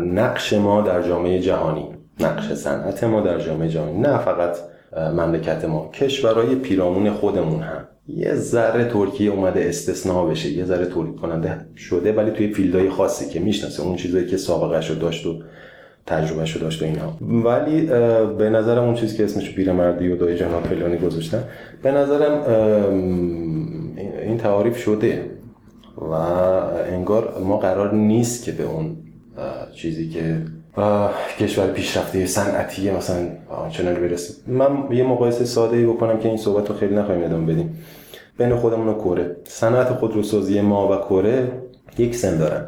نقش 0.00 0.52
ما 0.52 0.80
در 0.80 1.02
جامعه 1.02 1.38
جهانی 1.38 1.88
نقش 2.20 2.52
صنعت 2.52 3.04
ما 3.04 3.20
در 3.20 3.38
جامعه 3.38 3.68
جهانی. 3.68 3.98
نه 3.98 4.18
فقط 4.18 4.56
مملکت 4.96 5.64
ما. 5.64 5.90
کشورهای 5.94 6.54
پیرامون 6.54 7.10
خودمون 7.10 7.60
هم. 7.60 7.88
یه 8.08 8.34
ذره 8.34 8.84
ترکیه 8.84 9.30
اومده 9.30 9.64
استثناء 9.68 10.26
بشه 10.26 10.48
یه 10.48 10.64
ذره 10.64 10.86
تولید 10.86 11.16
کننده 11.16 11.66
شده 11.76 12.12
ولی 12.12 12.30
توی 12.30 12.54
فیلدهای 12.54 12.90
خاصی 12.90 13.28
که 13.28 13.40
می‌شناسه 13.40 13.82
اون 13.82 13.96
چیزایی 13.96 14.26
که 14.26 14.36
سابقه 14.36 14.88
رو 14.88 14.94
داشت 14.94 15.26
و 15.26 15.42
تجربه 16.06 16.44
شو 16.44 16.60
داشت 16.60 16.82
و 16.82 16.84
اینها 16.84 17.16
ولی 17.20 17.80
به 18.38 18.50
نظرم 18.50 18.84
اون 18.84 18.94
چیزی 18.94 19.16
که 19.16 19.24
اسمش 19.24 19.54
پیرمردی 19.54 20.08
و 20.08 20.16
دای 20.16 20.36
جناب 20.36 20.62
فلانی 20.62 20.96
گذاشتن 20.96 21.44
به 21.82 21.92
نظرم 21.92 22.42
این 24.22 24.38
تعاریف 24.38 24.76
شده. 24.76 25.30
و 26.00 26.12
انگار 26.92 27.38
ما 27.44 27.56
قرار 27.56 27.94
نیست 27.94 28.44
که 28.44 28.52
به 28.52 28.64
اون 28.64 28.96
چیزی 29.74 30.08
که 30.08 30.42
کشور 31.38 31.66
پیشرفته 31.66 32.26
صنعتی 32.26 32.90
مثلا 32.90 33.28
آنچنان 33.48 33.94
برسیم. 33.94 34.36
من 34.46 34.96
یه 34.96 35.04
مقایسه 35.04 35.44
ساده 35.44 35.76
ای 35.76 35.86
بکنم 35.86 36.18
که 36.18 36.28
این 36.28 36.36
صحبت 36.36 36.68
رو 36.68 36.76
خیلی 36.76 36.94
نخواهیم 36.94 37.24
ادامه 37.24 37.52
بدیم. 37.52 37.78
بین 38.38 38.56
خودمون 38.56 38.88
و 38.88 38.94
کره. 38.94 39.36
صنعت 39.44 39.88
خودروسازی 39.88 40.60
ما 40.60 40.92
و 40.92 40.96
کره 40.96 41.52
یک 41.98 42.16
سن 42.16 42.38
دارن. 42.38 42.66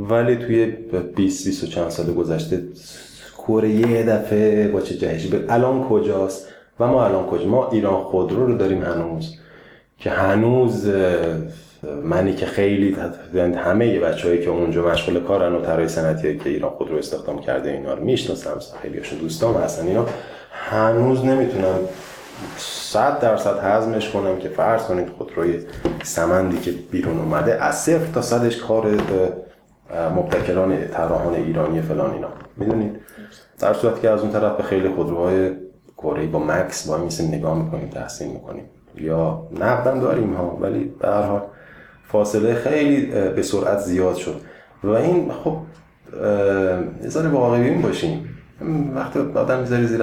ولی 0.00 0.36
توی 0.36 0.66
20 0.66 1.46
20 1.46 1.64
و 1.64 1.66
چند 1.66 1.88
سال 1.88 2.14
گذشته 2.14 2.62
کره 3.38 3.68
یه 3.68 4.02
دفعه 4.02 4.68
با 4.68 4.80
چه 4.80 4.94
جهشی؟ 4.94 5.30
الان 5.48 5.88
کجاست؟ 5.88 6.48
و 6.80 6.86
ما 6.86 7.04
الان 7.04 7.26
کجا؟ 7.26 7.48
ما 7.48 7.68
ایران 7.70 8.04
خودرو 8.04 8.46
رو 8.46 8.58
داریم 8.58 8.82
هنوز. 8.82 9.34
که 9.98 10.10
هنوز 10.10 10.90
منی 12.02 12.34
که 12.34 12.46
خیلی 12.46 12.96
یعنی 13.34 13.56
همه 13.56 14.00
بچه‌هایی 14.00 14.44
که 14.44 14.50
اونجا 14.50 14.88
مشغول 14.88 15.20
کارن 15.20 15.54
و 15.54 15.60
طراحی 15.60 15.88
صنعتی 15.88 16.38
که 16.38 16.50
ایران 16.50 16.70
خود 16.70 16.90
رو 16.90 16.96
استخدام 16.96 17.38
کرده 17.38 17.70
اینا 17.70 17.94
رو 17.94 18.04
می‌شناسم. 18.04 18.58
خیلیشون 18.82 19.18
دوستام 19.18 19.54
هستن. 19.54 19.86
اینا 19.86 20.06
هنوز 20.52 21.24
نمی‌تونم 21.24 21.78
صد 22.56 23.20
درصد 23.20 23.58
هضمش 23.62 24.10
کنم 24.10 24.38
که 24.38 24.48
فرض 24.48 24.82
کنید 24.82 25.08
خودروی 25.08 25.60
سمندی 26.02 26.58
که 26.58 26.70
بیرون 26.90 27.18
اومده 27.18 27.64
از 27.64 27.76
صفر 27.76 28.12
تا 28.14 28.22
صدش 28.22 28.56
کار 28.56 28.86
مبتکران 30.16 30.88
طراحان 30.88 31.34
ایرانی 31.34 31.82
فلان 31.82 32.14
اینا. 32.14 32.28
می‌دونید؟ 32.56 33.00
در 33.58 33.74
صورتی 33.74 34.00
که 34.00 34.10
از 34.10 34.20
اون 34.20 34.32
طرف 34.32 34.56
به 34.56 34.62
خیلی 34.62 34.88
خودروهای 34.88 35.50
کره 35.96 36.26
با 36.26 36.38
مکس 36.38 36.88
با 36.88 36.96
میسیم 36.96 37.34
نگاه 37.34 37.64
می‌کنیم 37.64 37.88
تحسین 37.88 38.32
می‌کنیم. 38.32 38.64
یا 38.94 39.46
نقدم 39.60 40.00
داریم 40.00 40.34
ها 40.34 40.58
ولی 40.60 40.84
به 40.84 41.08
هر 41.08 41.22
حال 41.22 41.42
فاصله 42.12 42.54
خیلی 42.54 43.06
به 43.06 43.42
سرعت 43.42 43.78
زیاد 43.78 44.16
شد. 44.16 44.40
و 44.84 44.90
این 44.90 45.32
خب 45.44 45.56
یه 47.02 47.28
واقعی 47.28 47.62
بین 47.62 47.82
باشیم. 47.82 48.34
وقتی 48.94 49.18
آدم 49.18 49.60
می‌ذاره 49.60 49.86
زیر 49.86 50.02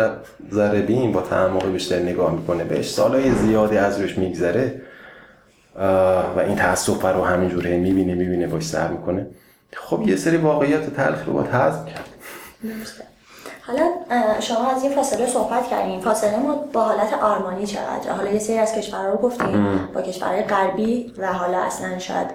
ذره 0.53 0.81
بین 0.81 1.11
با 1.11 1.21
تعمق 1.21 1.71
بیشتر 1.71 1.99
نگاه 1.99 2.35
می‌کنه 2.35 2.63
بهش 2.63 2.89
سالهای 2.89 3.31
زیادی 3.31 3.77
از 3.77 4.01
روش 4.01 4.17
میگذره 4.17 4.81
و 6.35 6.39
این 6.47 6.55
تاسف 6.55 7.05
رو 7.05 7.23
همینجوره 7.23 7.77
می‌بینه 7.77 8.15
می‌بینه 8.15 8.47
باش 8.47 8.63
سر 8.63 8.87
می‌کنه. 8.87 9.27
خب 9.73 10.03
یه 10.07 10.15
سری 10.15 10.37
واقعیت 10.37 10.95
تلخ 10.95 11.25
رو 11.25 11.33
باید 11.33 11.47
حذف 11.47 11.85
کرد. 11.85 12.09
حالا 13.67 13.91
شما 14.39 14.71
از 14.71 14.83
این 14.83 14.95
فاصله 14.95 15.27
صحبت 15.27 15.67
کردیم 15.67 15.99
فاصله 15.99 16.39
ما 16.39 16.55
با 16.73 16.81
حالت 16.81 17.13
آرمانی 17.13 17.65
چقدر 17.65 18.11
حالا 18.17 18.31
یه 18.31 18.39
سری 18.39 18.57
از 18.57 18.75
کشورها 18.75 19.09
رو 19.09 19.17
گفتیم 19.17 19.79
با 19.93 20.01
کشورهای 20.01 20.43
غربی 20.43 21.13
و 21.17 21.33
حالا 21.33 21.57
اصلا 21.57 21.99
شاید 21.99 22.27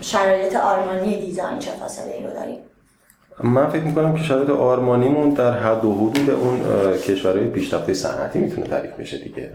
شرایط 0.00 0.56
آرمانی 0.56 1.20
دیزاین 1.20 1.58
چه 1.58 1.70
فاصله 1.70 2.14
ای 2.14 2.26
رو 2.26 2.30
داریم 2.30 2.58
من 3.44 3.68
فکر 3.68 3.82
می‌کنم 3.82 4.14
که 4.14 4.22
شرایط 4.22 4.50
آرمانیمون 4.50 5.30
در 5.30 5.52
حد 5.52 5.84
و 5.84 5.94
حدود 5.94 6.30
اون 6.30 6.60
کشورهای 6.98 7.46
پیشرفته 7.46 7.94
صنعتی 7.94 8.38
می‌تونه 8.38 8.66
تعریف 8.66 8.92
بشه 8.92 9.18
دیگه 9.18 9.50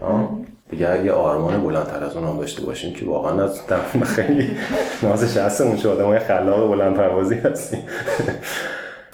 دیگه 0.70 1.04
یه 1.04 1.12
آرمان 1.12 1.62
بلندتر 1.62 2.04
از 2.04 2.16
اون 2.16 2.28
هم 2.28 2.38
داشته 2.38 2.62
باشیم 2.62 2.94
که 2.94 3.06
واقعا 3.06 3.44
از 3.44 3.60
خیلی 4.02 4.50
نازش 5.02 5.36
هستمون 5.36 5.76
شده 5.76 5.90
آدم 5.90 6.18
خلاق 6.18 6.68
بلند 6.68 6.96
پروازی 6.96 7.34
هستیم. 7.34 7.82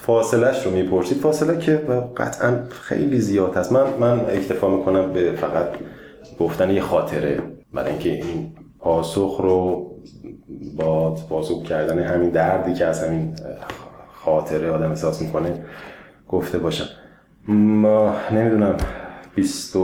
فاصلهش 0.09 0.67
رو 0.67 0.73
می‌پرسید. 0.73 1.19
فاصله 1.19 1.59
که 1.59 1.77
قطعا 2.17 2.63
خیلی 2.71 3.21
زیاد 3.21 3.57
هست. 3.57 3.73
من 3.73 3.87
من 4.01 4.21
اکتفا 4.21 4.77
می‌کنم 4.77 5.13
به 5.13 5.33
فقط 5.33 5.69
گفتن 6.41 6.71
یه 6.71 6.81
خاطره. 6.81 7.43
برای 7.73 7.91
اینکه 7.91 8.11
این 8.11 8.53
پاسخ 8.79 9.41
رو 9.43 9.91
با 10.77 11.15
پاسخ 11.15 11.63
کردن 11.63 11.99
همین 11.99 12.31
دردی 12.31 12.75
که 12.75 12.87
از 12.87 13.05
همین 13.05 13.35
خاطره 14.13 14.71
آدم 14.71 14.91
احساس 14.91 15.23
می‌کنه 15.23 15.65
گفته 16.29 16.59
باشم. 16.59 16.89
ما 17.49 18.15
نمی‌دونم 18.33 18.77
20 19.35 19.77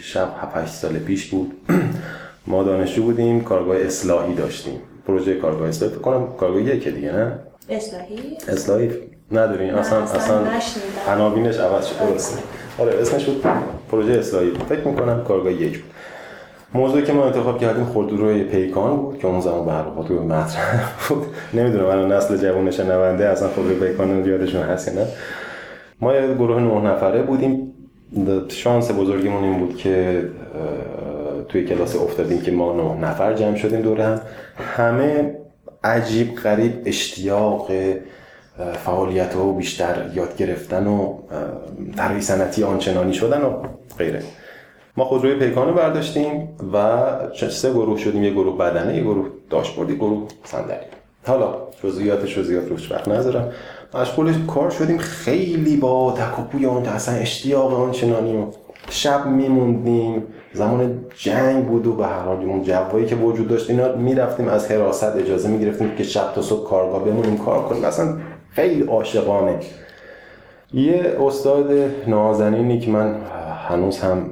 شب 0.00 0.28
7 0.40 0.66
سال 0.66 0.98
پیش 0.98 1.30
بود. 1.30 1.52
ما 2.46 2.62
دانشجو 2.62 3.02
بودیم 3.02 3.40
کارگاه 3.40 3.76
اصلاحی 3.76 4.34
داشتیم. 4.34 4.80
پروژه 5.06 5.34
کارگاه 5.34 5.68
اصلاحی. 5.68 5.94
فکر 5.94 6.02
کنم 6.02 6.32
کارگاه 6.36 6.62
یکه 6.62 6.90
دیگه 6.90 7.12
نه؟ 7.12 7.38
اصلاحی. 7.68 8.36
اصلاحی. 8.48 9.11
نداریم 9.32 9.74
اصلا 9.74 10.02
اصلا 10.02 10.40
عناوینش 11.08 11.56
عوض 11.58 11.86
شد. 11.86 11.94
درسته. 11.98 12.42
آره 12.78 12.92
اسمش 13.00 13.24
بود 13.24 13.44
پروژه 13.90 14.12
اصلاحی. 14.12 14.52
فکر 14.68 14.88
می‌کنم 14.88 15.24
کارگاه 15.24 15.52
یک 15.52 15.78
بود. 15.78 15.90
موضوعی 16.74 17.02
که 17.02 17.12
ما 17.12 17.24
انتخاب 17.24 17.60
کردیم 17.60 17.84
خودروی 17.84 18.44
پیکان 18.44 18.96
بود 18.96 19.18
که 19.18 19.26
اون 19.26 19.40
زمان 19.40 19.64
به 19.66 19.72
هر 19.72 19.84
مطرح 20.22 20.90
بود. 21.08 21.26
نمی‌دونم 21.54 21.86
الان 21.86 22.12
نسل 22.12 22.36
جوانش 22.36 22.80
نونده 22.80 23.28
اصلا 23.28 23.48
خودروی 23.48 23.74
پیکان 23.74 24.24
یادشون 24.24 24.62
هست 24.62 24.88
یا 24.88 24.94
نه. 24.94 25.06
ما 26.00 26.14
یه 26.14 26.34
گروه 26.34 26.60
نه 26.60 26.90
نفره 26.90 27.22
بودیم. 27.22 27.72
شانس 28.48 28.90
بزرگمون 28.90 29.44
این 29.44 29.58
بود 29.58 29.76
که 29.76 30.24
توی 31.48 31.64
کلاس 31.64 31.96
افتادیم 31.96 32.40
که 32.40 32.52
ما 32.52 32.72
نه 32.72 33.08
نفر 33.08 33.34
جمع 33.34 33.56
شدیم 33.56 33.80
دور 33.80 34.00
هم. 34.00 34.20
همه 34.76 35.34
عجیب 35.84 36.34
غریب 36.36 36.82
اشتیاق 36.84 37.70
فعالیت 38.84 39.36
و 39.36 39.52
بیشتر 39.52 40.10
یاد 40.14 40.36
گرفتن 40.36 40.86
و 40.86 41.18
طراحی 41.96 42.20
سنتی 42.20 42.64
آنچنانی 42.64 43.14
شدن 43.14 43.42
و 43.42 43.52
غیره. 43.98 44.22
ما 44.96 45.04
خودروی 45.04 45.34
پیکان 45.34 45.68
رو 45.68 45.74
برداشتیم 45.74 46.48
و 46.72 47.08
سه 47.50 47.70
گروه 47.70 47.98
شدیم 47.98 48.24
یه 48.24 48.30
گروه 48.30 48.58
بدنه 48.58 48.96
یه 48.96 49.02
گروه 49.02 49.26
داشبوردی 49.50 49.96
گروه 49.96 50.28
صندلی. 50.44 50.76
حالا 51.26 51.54
جزئیاتش 51.82 52.38
زیاد 52.38 52.68
روش 52.68 52.92
وقت 52.92 53.08
نذارم. 53.08 53.52
مشغول 53.94 54.46
کار 54.46 54.70
شدیم 54.70 54.98
خیلی 54.98 55.76
با 55.76 56.12
تکاپوی 56.12 56.64
اون 56.64 56.86
اصلا 56.86 57.14
اشتیاق 57.14 57.74
آنچنانی 57.74 58.36
و 58.36 58.46
شب 58.90 59.26
میموندیم. 59.26 60.22
زمان 60.54 61.04
جنگ 61.18 61.66
بود 61.66 61.86
و 61.86 61.92
به 61.92 62.06
هر 62.06 62.20
حال 62.20 62.44
اون 62.44 62.62
جوایی 62.62 63.06
که 63.06 63.16
وجود 63.16 63.48
داشت 63.48 63.70
اینا 63.70 63.96
می‌رفتیم 63.96 64.48
از 64.48 64.70
حراست 64.70 65.16
اجازه 65.16 65.48
می‌گرفتیم 65.48 65.96
که 65.96 66.04
شب 66.04 66.32
تا 66.34 66.42
صبح 66.42 66.68
کارگاه 66.68 67.04
بمونیم 67.04 67.38
کار 67.38 67.62
کنیم. 67.62 67.84
اصلا 67.84 68.16
خیلی 68.54 68.82
عاشقانه. 68.82 69.56
یه 70.74 71.16
استاد 71.20 71.72
نازنینی 72.06 72.78
که 72.78 72.90
من 72.90 73.16
هنوز 73.68 73.98
هم 73.98 74.30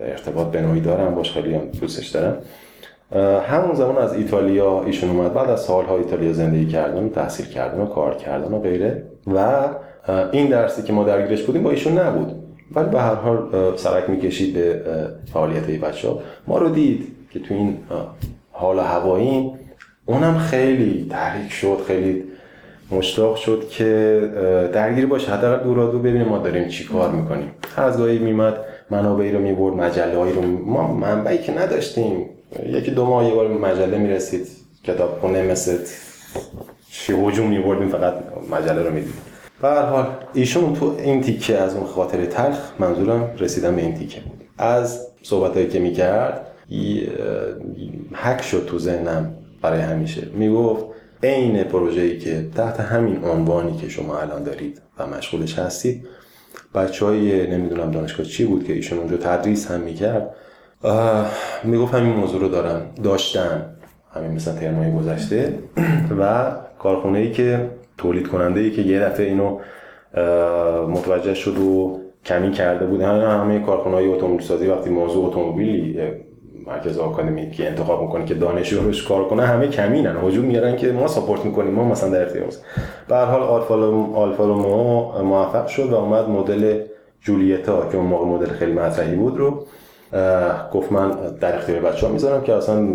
ارتباط 0.00 0.46
بنوعی 0.46 0.80
دارم 0.80 1.14
باش 1.14 1.32
خیلی 1.32 1.54
هم 1.54 1.64
دوستش 1.80 2.08
دارم. 2.08 2.38
همون 3.42 3.74
زمان 3.74 3.98
از 3.98 4.14
ایتالیا 4.14 4.84
ایشون 4.84 5.10
اومد 5.10 5.34
بعد 5.34 5.50
از 5.50 5.60
سالها 5.60 5.96
ایتالیا 5.96 6.32
زندگی 6.32 6.66
کردن 6.66 7.04
و 7.04 7.08
تحصیل 7.08 7.46
کردن 7.46 7.80
و 7.80 7.86
کار 7.86 8.14
کردن 8.14 8.54
و 8.54 8.58
غیره. 8.58 9.02
و 9.26 9.68
این 10.32 10.48
درسی 10.48 10.82
که 10.82 10.92
ما 10.92 11.04
درگیرش 11.04 11.42
بودیم 11.42 11.62
با 11.62 11.70
ایشون 11.70 11.98
نبود. 11.98 12.32
ولی 12.74 12.88
به 12.88 13.00
هر 13.00 13.14
حال 13.14 13.76
سرک 13.76 14.10
می‌کشید 14.10 14.54
به 14.54 14.82
فعالیت 15.32 15.66
های 15.66 15.78
بچه 15.78 16.08
ها 16.08 16.18
ما 16.46 16.58
رو 16.58 16.68
دید 16.68 17.16
که 17.30 17.40
تو 17.40 17.54
این 17.54 17.78
حال 18.52 18.78
هوایی 18.78 19.50
اونم 20.06 20.38
خیلی 20.38 21.06
تحریک 21.10 21.52
شد 21.52 21.78
خیلی 21.86 22.24
مشتاق 22.92 23.36
شد 23.36 23.68
که 23.70 24.20
درگیر 24.72 25.06
باشه. 25.06 25.32
حداقل 25.32 25.64
دورا 25.64 25.90
دور 25.90 26.00
ببینیم 26.00 26.28
ما 26.28 26.38
داریم 26.38 26.68
چی 26.68 26.84
کار 26.84 27.10
می‌کنیم. 27.10 27.50
هر 27.76 27.84
از 27.84 27.98
گاهی 27.98 28.18
میمد 28.18 28.56
منابعی 28.90 29.32
رو 29.32 29.38
می‌برد 29.38 29.74
مجله 29.74 30.18
هایی 30.18 30.32
رو 30.32 30.42
ما 30.42 30.94
منبعی 30.94 31.38
که 31.38 31.52
نداشتیم. 31.52 32.26
یکی 32.66 32.90
دو 32.90 33.06
ماه 33.06 33.24
یه 33.24 33.34
بار 33.34 33.48
مجله 33.48 33.98
می‌رسید. 33.98 34.48
کتاب 34.84 35.18
خونه 35.20 35.42
مثل 35.42 35.78
چی 36.90 37.12
هجوم 37.12 37.48
میبردیم 37.48 37.88
فقط 37.88 38.14
مجله 38.50 38.82
رو 38.82 38.94
می‌دید 38.94 39.14
به 39.62 39.68
حال 39.68 40.06
ایشون 40.34 40.72
تو 40.74 40.96
این 40.98 41.20
تیکه 41.20 41.58
از 41.58 41.74
اون 41.74 41.86
خاطر 41.86 42.24
تلخ 42.24 42.58
منظورم 42.78 43.30
رسیدم 43.38 43.76
به 43.76 43.82
این 43.82 43.94
تیکه 43.94 44.20
بود. 44.20 44.40
از 44.58 45.06
صحبتهایی 45.22 45.68
که 45.68 45.78
می‌کرد 45.78 46.46
حک 48.12 48.42
شد 48.42 48.64
تو 48.66 48.78
ذهنم 48.78 49.34
برای 49.62 49.80
همیشه. 49.80 50.22
می‌گفت 50.34 50.84
عین 51.22 51.64
پروژه‌ای 51.64 52.18
که 52.18 52.48
تحت 52.54 52.80
همین 52.80 53.24
عنوانی 53.24 53.76
که 53.76 53.88
شما 53.88 54.18
الان 54.18 54.42
دارید 54.42 54.82
و 54.98 55.06
مشغولش 55.06 55.58
هستید 55.58 56.06
بچه 56.74 57.06
های 57.06 57.46
نمی‌دونم 57.50 57.90
دانشگاه 57.90 58.26
چی 58.26 58.44
بود 58.44 58.64
که 58.64 58.72
ایشون 58.72 58.98
اونجا 58.98 59.16
تدریس 59.16 59.70
هم 59.70 59.80
می‌کرد 59.80 60.34
می‌گفت 61.64 61.94
همین 61.94 62.12
موضوع 62.12 62.40
رو 62.40 62.48
دارم 62.48 62.86
داشتن 63.02 63.76
همین 64.14 64.30
مثلا 64.30 64.54
ترمای 64.54 64.92
گذشته 64.92 65.58
و 66.20 66.52
کارخونه 66.78 67.18
ای 67.18 67.32
که 67.32 67.70
تولید 67.98 68.28
کننده 68.28 68.60
ای 68.60 68.70
که 68.70 68.82
یه 68.82 69.00
دفعه 69.00 69.26
اینو 69.26 69.58
متوجه 70.88 71.34
شد 71.34 71.58
و 71.58 72.00
کمی 72.24 72.52
کرده 72.52 72.86
بود. 72.86 73.00
همه 73.00 73.28
همه 73.28 73.60
کارخونه 73.60 73.94
های 73.94 74.06
اتومبیل 74.06 74.46
سازی 74.46 74.66
وقتی 74.66 74.90
موضوع 74.90 75.26
اتومبیلی 75.26 76.00
مرکز 76.66 76.98
که 77.56 77.66
انتخاب 77.66 78.02
می‌کنه 78.02 78.24
که 78.24 78.34
دانشجو 78.34 78.80
روش 78.80 79.08
کار 79.08 79.28
کنه 79.28 79.46
همه 79.46 79.68
کمینن. 79.68 80.16
هجوم 80.16 80.44
میارن 80.44 80.76
که 80.76 80.92
ما 80.92 81.06
ساپورت 81.06 81.44
می‌کنیم 81.44 81.74
ما 81.74 81.84
مثلا 81.84 82.10
در 82.10 82.24
اختیار 82.26 82.46
به 83.08 83.16
هر 83.16 83.24
حال 83.24 83.42
آلفا 83.42 83.74
آلفا 84.14 84.46
موفق 85.22 85.66
شد 85.66 85.92
و 85.92 85.94
اومد 85.94 86.28
مدل 86.28 86.80
جولیتا 87.20 87.88
که 87.88 87.96
اون 87.96 88.06
موقع 88.06 88.26
مدل 88.26 88.46
خیلی 88.46 88.72
مطرحی 88.72 89.16
بود 89.16 89.36
رو. 89.36 89.64
گفت 90.72 90.92
من 90.92 91.10
در 91.40 91.56
اختیار 91.56 91.80
بچه 91.80 92.06
ها 92.06 92.12
می‌ذارم 92.12 92.42
که 92.42 92.52
اصلا 92.54 92.86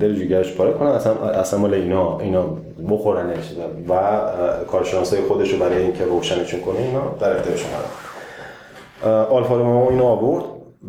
دل 0.00 0.14
جیگرش 0.14 0.56
پاره 0.56 0.72
کنن 0.72 0.88
اصلا 0.88 1.12
اصلا 1.12 1.58
مال 1.60 1.74
اینا 1.74 2.18
اینا 2.18 2.44
بخورنش 2.90 3.52
و 3.88 4.20
کارشناسای 4.66 5.20
خودش 5.20 5.52
رو 5.52 5.58
برای 5.58 5.82
اینکه 5.82 6.04
روشنشون 6.04 6.60
کنه 6.60 6.78
اینا 6.78 7.00
در 7.20 7.36
اختیارشون 7.36 7.70
قرار. 7.70 9.26
آلفا 9.26 9.56
رومئو 9.56 9.88
اینو 9.90 10.04
آورد. 10.04 10.44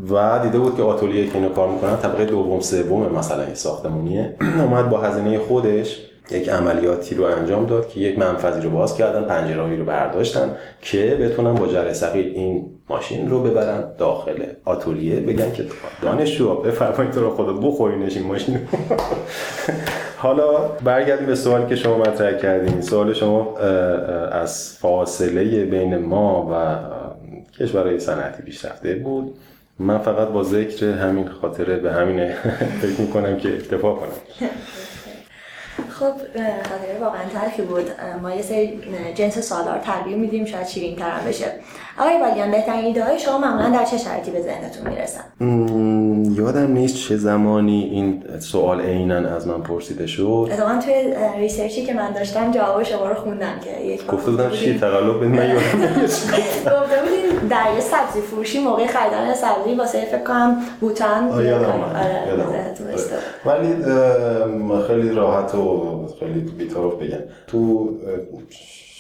و 0.10 0.40
دیده 0.44 0.60
بود 0.60 0.78
که 0.78 0.84
آتولیه 0.84 1.28
که 1.28 1.36
اینو 1.36 1.50
کار 1.50 1.70
می‌کنن 1.70 1.98
طبقه 1.98 2.26
دوم 2.26 2.60
سوم 2.60 3.16
مثلا 3.18 3.44
این 3.44 3.56
ساختمونیه 3.56 4.36
اومد 4.66 4.90
با 4.90 4.98
هزینه 4.98 5.40
خودش 5.40 6.08
یک 6.32 6.50
عملیاتی 6.50 7.16
رو 7.16 7.24
انجام 7.24 7.66
داد 7.66 7.90
که 7.90 8.00
یک 8.00 8.20
منفذی 8.20 8.62
رو 8.62 8.70
باز 8.70 8.98
کردن 8.98 9.24
پنجرهایی 9.24 9.78
رو 9.78 9.86
برداشتن 9.86 10.56
که 10.82 11.18
بتونن 11.22 11.54
با 11.54 11.68
جره 11.68 12.14
این 12.14 12.66
ماشین 12.90 13.30
رو 13.30 13.44
ببرن 13.44 13.84
داخل 13.98 14.44
آتولیه. 14.66 15.20
بگن 15.20 15.52
که 15.52 15.66
دانشجو 16.02 16.56
بفرمایید 16.56 17.14
تو 17.14 17.22
رو 17.22 17.30
خدا 17.30 17.54
بخورینش 17.54 18.18
این 18.18 18.28
ماشین 18.28 18.60
حالا 20.18 20.58
برگردیم 20.84 21.26
به 21.26 21.36
سوالی 21.36 21.66
که 21.66 21.76
شما 21.76 21.98
مطرح 21.98 22.38
کردین. 22.38 22.82
سوال 22.82 23.14
شما 23.14 23.58
از 24.32 24.78
فاصله 24.78 25.66
بین 25.66 25.98
ما 25.98 26.50
و 26.52 26.78
کشورهای 27.64 28.00
صنعتی 28.00 28.44
پیشرفته 28.44 28.96
بود. 28.96 29.34
من 29.80 29.98
فقط 29.98 30.28
با 30.28 30.44
ذکر 30.44 30.86
همین 30.86 31.28
خاطره 31.28 31.78
به 31.78 31.94
همین 31.94 32.34
فکر 32.82 33.02
می‌کنم 33.02 33.38
که 33.38 33.54
اکتفا 33.54 33.94
کنم. 33.94 34.10
خب 35.90 36.14
خاطره 36.70 36.98
واقعا 37.02 37.22
تلخی 37.34 37.62
بود. 37.62 37.92
ما 38.22 38.32
یه 38.32 38.42
سری 38.42 38.80
جنس 39.16 39.38
سالار 39.40 39.80
تربیه 39.80 40.16
میدیم 40.16 40.46
شاید 40.46 40.68
شیرین 40.68 40.96
ترم 40.96 41.26
بشه. 41.28 41.52
آقای 42.00 42.20
والیان 42.22 42.52
بهترین 42.52 42.86
ایده 42.86 43.04
های 43.04 43.20
شما 43.20 43.38
معمولا 43.38 43.70
در 43.70 43.86
چه 43.86 43.98
شرایطی 43.98 44.32
به 44.32 44.42
ذهنتون 44.42 44.88
می‌رسن؟ 44.88 45.24
یادم 46.36 46.72
نیست 46.72 46.96
چه 46.96 47.18
زمانی 47.18 47.84
این 47.84 48.24
سوال 48.40 48.82
عینا 48.82 49.16
از 49.16 49.48
من 49.48 49.62
پرسیده 49.62 50.08
شد. 50.08 50.48
اتفاقا 50.52 50.80
توی 50.86 50.94
ریسرچی 51.40 51.86
که 51.86 51.94
من 51.94 52.14
داشتم 52.14 52.52
جواب 52.52 52.84
شما 52.84 53.08
رو 53.08 53.16
خوندم 53.16 53.54
که 53.64 53.86
یک 53.86 54.06
گفته 54.06 54.32
بودم 54.32 54.50
چی 54.50 54.80
تقلب 54.80 55.24
من 55.24 55.50
یادم 55.50 56.02
گفته 56.02 57.02
بودین 57.02 57.48
در 57.50 57.74
یه 57.76 57.80
سبزی 57.80 58.22
فروشی 58.22 58.60
موقع 58.60 58.88
خریدن 58.88 59.34
سبزی 59.34 59.76
واسه 59.78 60.06
فکر 60.06 60.24
کنم 60.24 60.58
بوتان 60.80 61.30
ولی 63.46 63.76
خیلی 64.88 65.10
راحت 65.10 65.56
و 65.56 66.08
خیلی 66.20 66.40
بی‌طرف 66.40 66.94
بگم. 66.94 67.18
تو 67.48 67.90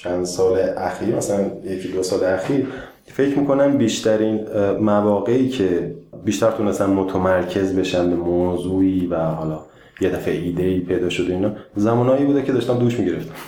چند 0.03 0.25
سال 0.25 0.59
اخیر 0.77 1.15
مثلا 1.15 1.45
یکی 1.65 1.87
دو 1.87 2.03
سال 2.03 2.23
اخیر 2.23 2.67
فکر 3.05 3.39
می‌کنم 3.39 3.77
بیشترین 3.77 4.45
مواقعی 4.79 5.49
که 5.49 5.95
بیشتر 6.25 6.51
تونستن 6.51 6.85
متمرکز 6.85 7.75
بشن 7.75 8.09
به 8.09 8.15
موضوعی 8.15 9.07
و 9.07 9.15
حالا 9.15 9.59
یه 10.01 10.09
دفعه 10.09 10.33
ایده 10.33 10.63
ای 10.63 10.79
پیدا 10.79 11.09
شده 11.09 11.33
اینا. 11.33 11.51
زمانایی 11.75 12.25
بوده 12.25 12.43
که 12.43 12.51
داشتم 12.51 12.77
دوش 12.77 12.99
می‌گرفتم. 12.99 13.33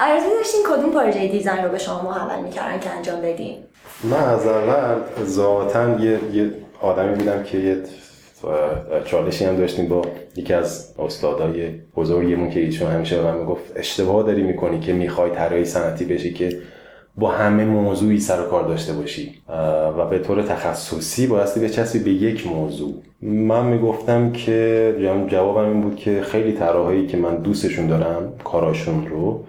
آرزو 0.00 0.26
داشتین 0.36 0.60
کدوم 0.70 0.90
پروژه 0.90 1.28
دیزاین 1.28 1.64
رو 1.64 1.70
به 1.70 1.78
شما 1.78 2.02
محول 2.02 2.42
می‌کردن 2.42 2.80
که 2.80 2.90
انجام 2.90 3.20
بدین؟ 3.20 3.56
من 4.04 4.24
از 4.24 4.46
اول 4.46 5.24
ذاتا 5.24 6.00
یه, 6.00 6.20
یه 6.32 6.50
آدمی 6.80 7.14
بودم 7.14 7.42
که 7.42 7.58
یه 7.58 7.82
چالشی 9.04 9.44
هم 9.44 9.56
داشتیم 9.56 9.88
با 9.88 10.02
یکی 10.36 10.54
از 10.54 10.94
استادای 10.98 11.70
بزرگمون 11.96 12.50
که 12.50 12.60
ایشون 12.60 12.90
همیشه 12.90 13.16
به 13.16 13.22
من 13.22 13.38
می‌گفت 13.38 13.62
اشتباه 13.76 14.22
داری 14.22 14.42
می‌کنی 14.42 14.80
که 14.80 14.92
می‌خوای 14.92 15.30
طراحی 15.30 15.64
صنعتی 15.64 16.04
بشی 16.04 16.32
که 16.32 16.58
با 17.18 17.30
همه 17.30 17.64
موضوعی 17.64 18.20
سر 18.20 18.40
و 18.40 18.44
کار 18.44 18.68
داشته 18.68 18.92
باشی. 18.92 19.34
و 19.98 20.06
به 20.06 20.18
طور 20.18 20.42
تخصصی 20.42 21.26
بایستی 21.26 21.60
به 21.60 21.68
چسبی 21.68 21.98
به 21.98 22.10
یک 22.10 22.46
موضوع. 22.46 22.94
من 23.22 23.66
می‌گفتم 23.66 24.32
که 24.32 24.94
جوابم 25.28 25.68
این 25.68 25.80
بود 25.80 25.96
که 25.96 26.20
خیلی 26.22 26.52
طراحایی 26.52 27.06
که 27.06 27.16
من 27.16 27.36
دوستشون 27.36 27.86
دارم 27.86 28.32
کاراشون 28.44 29.06
رو 29.06 29.44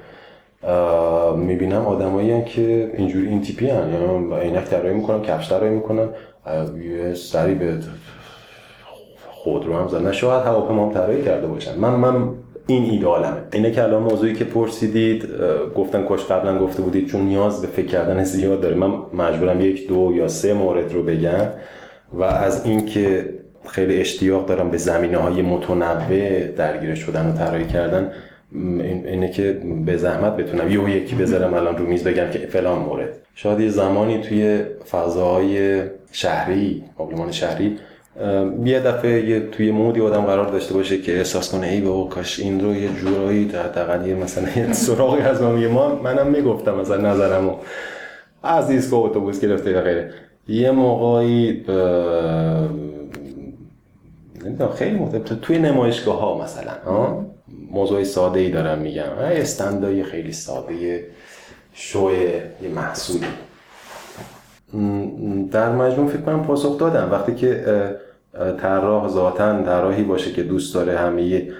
می‌بینم 1.38 1.86
آدمایی 1.86 2.43
که 2.43 2.91
اینجوری 2.97 3.27
این 3.27 3.41
تیپی 3.41 3.69
هن 3.69 3.93
یعنی 3.93 4.34
عینک 4.41 4.65
طراحی 4.65 4.93
می‌کنن 4.93 5.21
کفش 5.21 5.49
طراحی 5.49 5.69
می‌کنن 5.69 6.10
یه 6.82 7.13
سری 7.13 7.56
به 7.56 7.77
خود 9.30 9.65
رو 9.65 9.77
هم 9.77 9.88
زدن. 9.88 10.12
شاید 10.12 10.45
هواپیما 10.45 10.86
هم 10.88 10.93
طراحی 10.93 11.23
کرده 11.23 11.47
باشن. 11.47 11.75
من 11.80 11.89
من 11.89 12.30
این 12.67 12.84
ایدالمه 12.84 13.38
اینه 13.53 13.71
که 13.71 13.84
الان 13.84 14.03
موضوعی 14.03 14.34
که 14.34 14.45
پرسیدید 14.45 15.27
گفتن 15.75 16.03
کاش 16.03 16.25
قبلا 16.25 16.60
گفته 16.60 16.82
بودید 16.82 17.08
چون 17.08 17.21
نیاز 17.21 17.62
به 17.62 17.67
فکر 17.67 17.86
کردن 17.86 18.23
زیاد 18.23 18.62
داره. 18.62 18.75
من 18.75 18.91
مجبورم 19.13 19.62
یک 19.62 19.88
دو 19.88 20.13
یا 20.15 20.27
سه 20.27 20.53
مورد 20.53 20.93
رو 20.93 21.03
بگم 21.03 21.47
و 22.13 22.23
از 22.23 22.65
اینکه 22.65 23.34
خیلی 23.65 23.99
اشتیاق 23.99 24.45
دارم 24.45 24.71
به 24.71 24.77
زمینه 24.77 25.17
های 25.17 25.41
متنوع 25.41 26.47
درگیر 26.47 26.95
شدن 26.95 27.30
و 27.30 27.38
طراحی 27.38 27.65
کردن 27.65 28.12
اینه 29.06 29.32
که 29.32 29.62
به 29.86 29.97
زحمت 29.97 30.38
بتونم 30.38 30.71
یه 30.71 30.97
یکی 30.97 31.15
بذارم 31.15 31.53
الان 31.53 31.77
رو 31.77 31.86
میز 31.86 32.03
بگم 32.03 32.30
که 32.30 32.39
فلان 32.39 32.80
مورد. 32.80 33.10
شاید 33.36 33.60
یه 33.60 33.69
زمانی 33.69 34.21
توی 34.21 34.62
فضاهای 34.91 35.82
شهری 36.12 36.84
مبلمان 36.99 37.32
شهری 37.32 37.77
یه 38.65 38.80
دفعه 38.80 39.30
یه 39.30 39.39
توی 39.39 39.71
مودی 39.71 40.01
آدم 40.01 40.21
قرار 40.21 40.47
داشته 40.47 40.73
باشه 40.73 41.01
که 41.01 41.17
احساس 41.17 41.51
کنه 41.51 41.67
ای 41.67 41.82
بابا 41.82 42.10
کاش 42.10 42.39
این 42.39 42.60
رو 42.63 42.75
یه 42.75 42.89
جورایی 42.89 43.45
در 43.45 44.08
یه 44.08 44.15
مثلا 44.15 44.49
یه 44.56 44.73
سراغی 44.73 45.21
از 45.21 45.41
ما 45.41 45.56
ما 45.67 45.95
منم 45.95 46.27
می‌گفتم 46.27 46.75
مثلا 46.75 47.13
نظرمو. 47.13 47.56
از 48.43 48.69
ایستگاه 48.69 48.99
اتوبوس 48.99 49.41
گرفته 49.41 49.80
و 49.80 49.82
غیره. 49.82 50.12
یه 50.47 50.71
موقعی 50.71 51.51
نمی‌دونم 54.45 54.71
خیلی 54.75 54.97
مختلف 54.97 55.21
توی 55.41 55.60
نمایشگاه 55.60 56.19
ها 56.19 56.43
مثلا 56.43 56.71
ها؟ 56.86 57.25
موضوع 57.71 58.03
ساده 58.03 58.39
ای 58.39 58.49
دارم 58.49 58.80
میگم. 58.80 59.10
استندای 59.19 60.03
خیلی 60.03 60.32
ساده 60.32 61.06
شوی 61.73 62.13
یه 62.63 62.69
محصولی. 62.75 63.25
در 65.51 65.75
مجموع 65.75 66.10
فکر 66.10 66.21
کنم 66.21 66.43
پاسخ 66.43 66.77
دادم. 66.77 67.12
وقتی 67.12 67.36
که 67.36 67.63
طراح 68.62 69.08
ذاتا 69.08 69.63
طراحی 69.63 70.04
باشه 70.04 70.32
که 70.32 70.43
دوست 70.43 70.73
داره 70.76 70.97
همه 70.97 71.52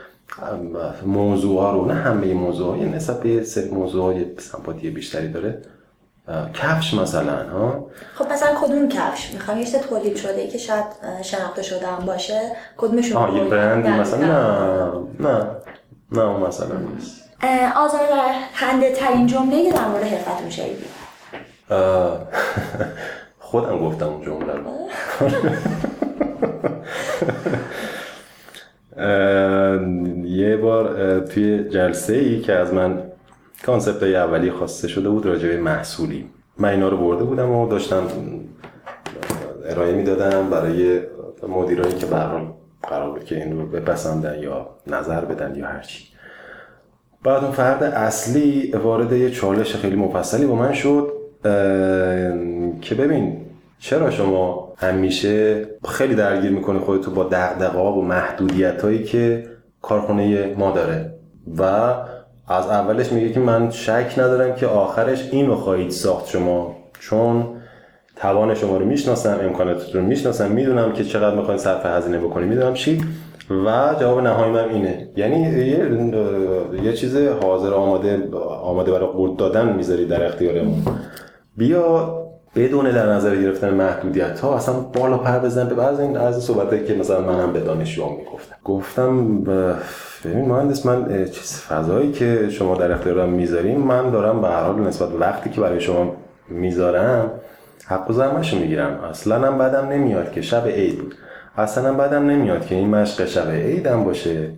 موضوع 1.06 1.62
ها 1.62 1.72
رو 1.72 1.86
نه 1.86 1.94
همه 1.94 2.34
موضوع 2.34 2.76
ها 2.76 2.78
یه 2.78 2.86
نسبت 2.86 3.20
به 3.20 3.44
سری 3.44 3.70
موضوع 3.70 4.04
های 4.04 4.26
سمپاتی 4.38 4.90
بیشتری 4.90 5.28
داره. 5.28 5.62
کفش 6.54 6.94
مثلا 6.94 7.50
ها؟ 7.50 7.88
خب 8.16 8.32
مثلا 8.32 8.50
کدوم 8.62 8.90
کفش؟ 8.90 9.34
می‌خوام 9.34 9.58
یه 9.58 9.66
تولید 9.66 10.16
شده 10.16 10.48
که 10.48 10.58
شاید 10.58 10.86
شناخته 11.22 11.62
شده 11.62 11.88
هم 11.88 12.06
باشه. 12.06 12.42
کدومشون 12.78 13.18
آه 13.18 13.36
یه 13.36 13.44
برندی 13.44 13.90
مثلا؟ 13.90 14.20
نه 14.20 14.92
نه 15.20 15.46
نه 16.12 16.22
اون 16.22 16.48
مثلا 16.48 16.76
نیست. 16.96 17.24
آزار 17.76 18.02
هنده 18.54 18.92
ترین 18.92 19.28
جمله 19.28 19.72
در 19.72 19.88
مورد 19.88 20.04
حرفتون 20.04 20.50
شنیدید 20.50 20.88
خودم 23.40 23.80
گفتم 23.80 24.06
اون 24.06 24.22
جمله 24.26 24.54
رو. 24.54 24.64
یه 30.26 30.58
بار 30.58 31.20
توی 31.20 31.70
جلسه 31.70 32.14
ای 32.14 32.40
که 32.40 32.54
از 32.54 32.74
من 32.74 33.04
کانسپت 33.66 34.04
های 34.04 34.16
اولی 34.16 34.52
خواسته 34.52 34.88
شده 34.88 35.10
بود 35.10 35.26
راجع 35.26 35.50
به 35.50 35.58
محصولی 35.58 36.26
من 36.58 36.70
اینا 36.70 36.90
رو 36.90 36.98
برده 36.98 37.24
بودم 37.24 37.52
و 37.52 37.70
داشتم 37.70 38.04
ارائه 39.66 39.94
می‌دادم 39.94 40.50
برای 40.50 41.02
مدیرایی 41.48 41.94
که 41.94 42.06
برام 42.06 42.54
قرار 42.84 43.12
بود 43.12 43.26
که 43.26 43.44
این 43.44 43.60
رو 43.60 43.66
بپسندن 43.66 44.40
یا 44.40 44.70
نظر 44.88 45.26
بدن 45.26 45.56
یا 45.56 45.68
هرچی 45.68 46.04
بعد 47.24 47.44
اون 47.44 47.52
فرد 47.54 47.84
اصلی 47.84 48.72
وارد 48.72 49.12
یه 49.12 49.30
چالش 49.30 49.76
خیلی 49.76 49.96
مفصلی 49.96 50.46
با 50.46 50.56
من 50.56 50.74
شد 50.74 51.14
که 52.82 52.96
ببین 52.96 53.38
چرا 53.80 54.12
شما 54.12 54.67
همیشه 54.78 55.66
خیلی 55.88 56.16
درگیر 56.16 56.52
می‌کنی 56.52 56.80
خودتو 56.80 57.12
با 57.12 57.24
دقدقا 57.24 57.94
و 57.94 58.06
محدودیت 58.06 58.82
هایی 58.82 59.04
که 59.04 59.44
کارخونه 59.82 60.56
ما 60.58 60.72
داره. 60.72 61.14
و 61.58 61.64
از 62.48 62.68
اولش 62.68 63.12
میگه 63.12 63.30
که 63.30 63.40
من 63.40 63.70
شک 63.72 64.14
ندارم 64.18 64.56
که 64.56 64.68
آخرش 64.68 65.30
اینو 65.32 65.56
خواهید 65.56 65.90
ساخت 65.90 66.28
شما. 66.28 66.76
چون 67.00 67.46
توان 68.16 68.56
شما 68.56 68.78
رو 68.78 68.86
می‌شناسم 68.86 69.40
امکاناتتون 69.42 70.02
رو 70.02 70.08
می‌شناسم 70.08 70.52
می‌دونم 70.52 70.94
که 70.94 71.04
چقدر 71.04 71.36
می‌خواین 71.36 71.60
صرف 71.60 71.86
هزینه 71.86 72.20
بکنید 72.20 72.50
می‌دونم 72.50 72.74
چی؟ 72.74 73.02
و 73.66 73.96
جواب 74.00 74.20
نهایی 74.20 74.52
من 74.52 74.70
اینه. 74.70 75.10
یعنی 75.16 75.42
یه, 75.42 76.84
یه 76.84 76.94
چیز 76.94 77.16
حاضر 77.16 77.74
آماده 77.74 78.30
آماده 78.62 78.92
برای 78.92 79.08
قورت 79.08 79.38
دادن 79.38 79.74
می‌ذاری 79.74 80.06
در 80.06 80.26
اختیارمون. 80.26 80.84
بیا 81.58 82.27
بدون 82.56 82.92
در 82.92 83.14
نظر 83.14 83.36
گرفتن 83.36 83.74
محدودیت 83.74 84.40
ها 84.40 84.56
اصلا 84.56 84.76
بالا 84.76 85.18
پر 85.18 85.40
بزن 85.40 85.68
به 85.68 85.76
بعض 85.76 86.00
این 86.00 86.18
از 86.18 86.44
صحبت 86.44 86.86
که 86.86 86.94
مثلا 86.94 87.22
منم 87.22 87.54
به 87.54 87.60
دانشجو 87.60 88.10
می‌گفتم. 88.10 88.56
گفتم 88.64 89.42
ببین 90.26 90.46
مهندس 90.46 90.86
من 90.86 91.26
چیز 91.26 91.62
فضایی 91.62 92.12
که 92.12 92.50
شما 92.50 92.76
در 92.76 92.92
اختیارم 92.92 93.30
می‌ذاریم 93.30 93.80
من 93.80 94.10
دارم 94.10 94.42
به 94.42 94.48
هر 94.48 94.64
حال 94.64 94.80
نسبت 94.80 95.10
وقتی 95.20 95.50
که 95.50 95.62
برای 95.62 95.82
شما 95.82 96.16
می‌ذارم 96.50 97.32
حق 97.86 98.10
و 98.10 98.14
زحمتشو 98.14 98.58
می‌گیرم. 98.58 99.00
اصلا 99.10 99.48
هم 99.48 99.58
بدم 99.58 99.88
نمیاد 99.88 100.32
که 100.32 100.42
شب 100.42 100.68
عید 100.68 101.00
بود. 101.00 101.16
اصلا 101.58 101.94
بعدم 101.94 102.26
نمیاد 102.26 102.66
که 102.66 102.76
این 102.76 102.90
مشق 102.90 103.26
شب 103.26 103.50
عیدم 103.50 104.04
باشه. 104.04 104.50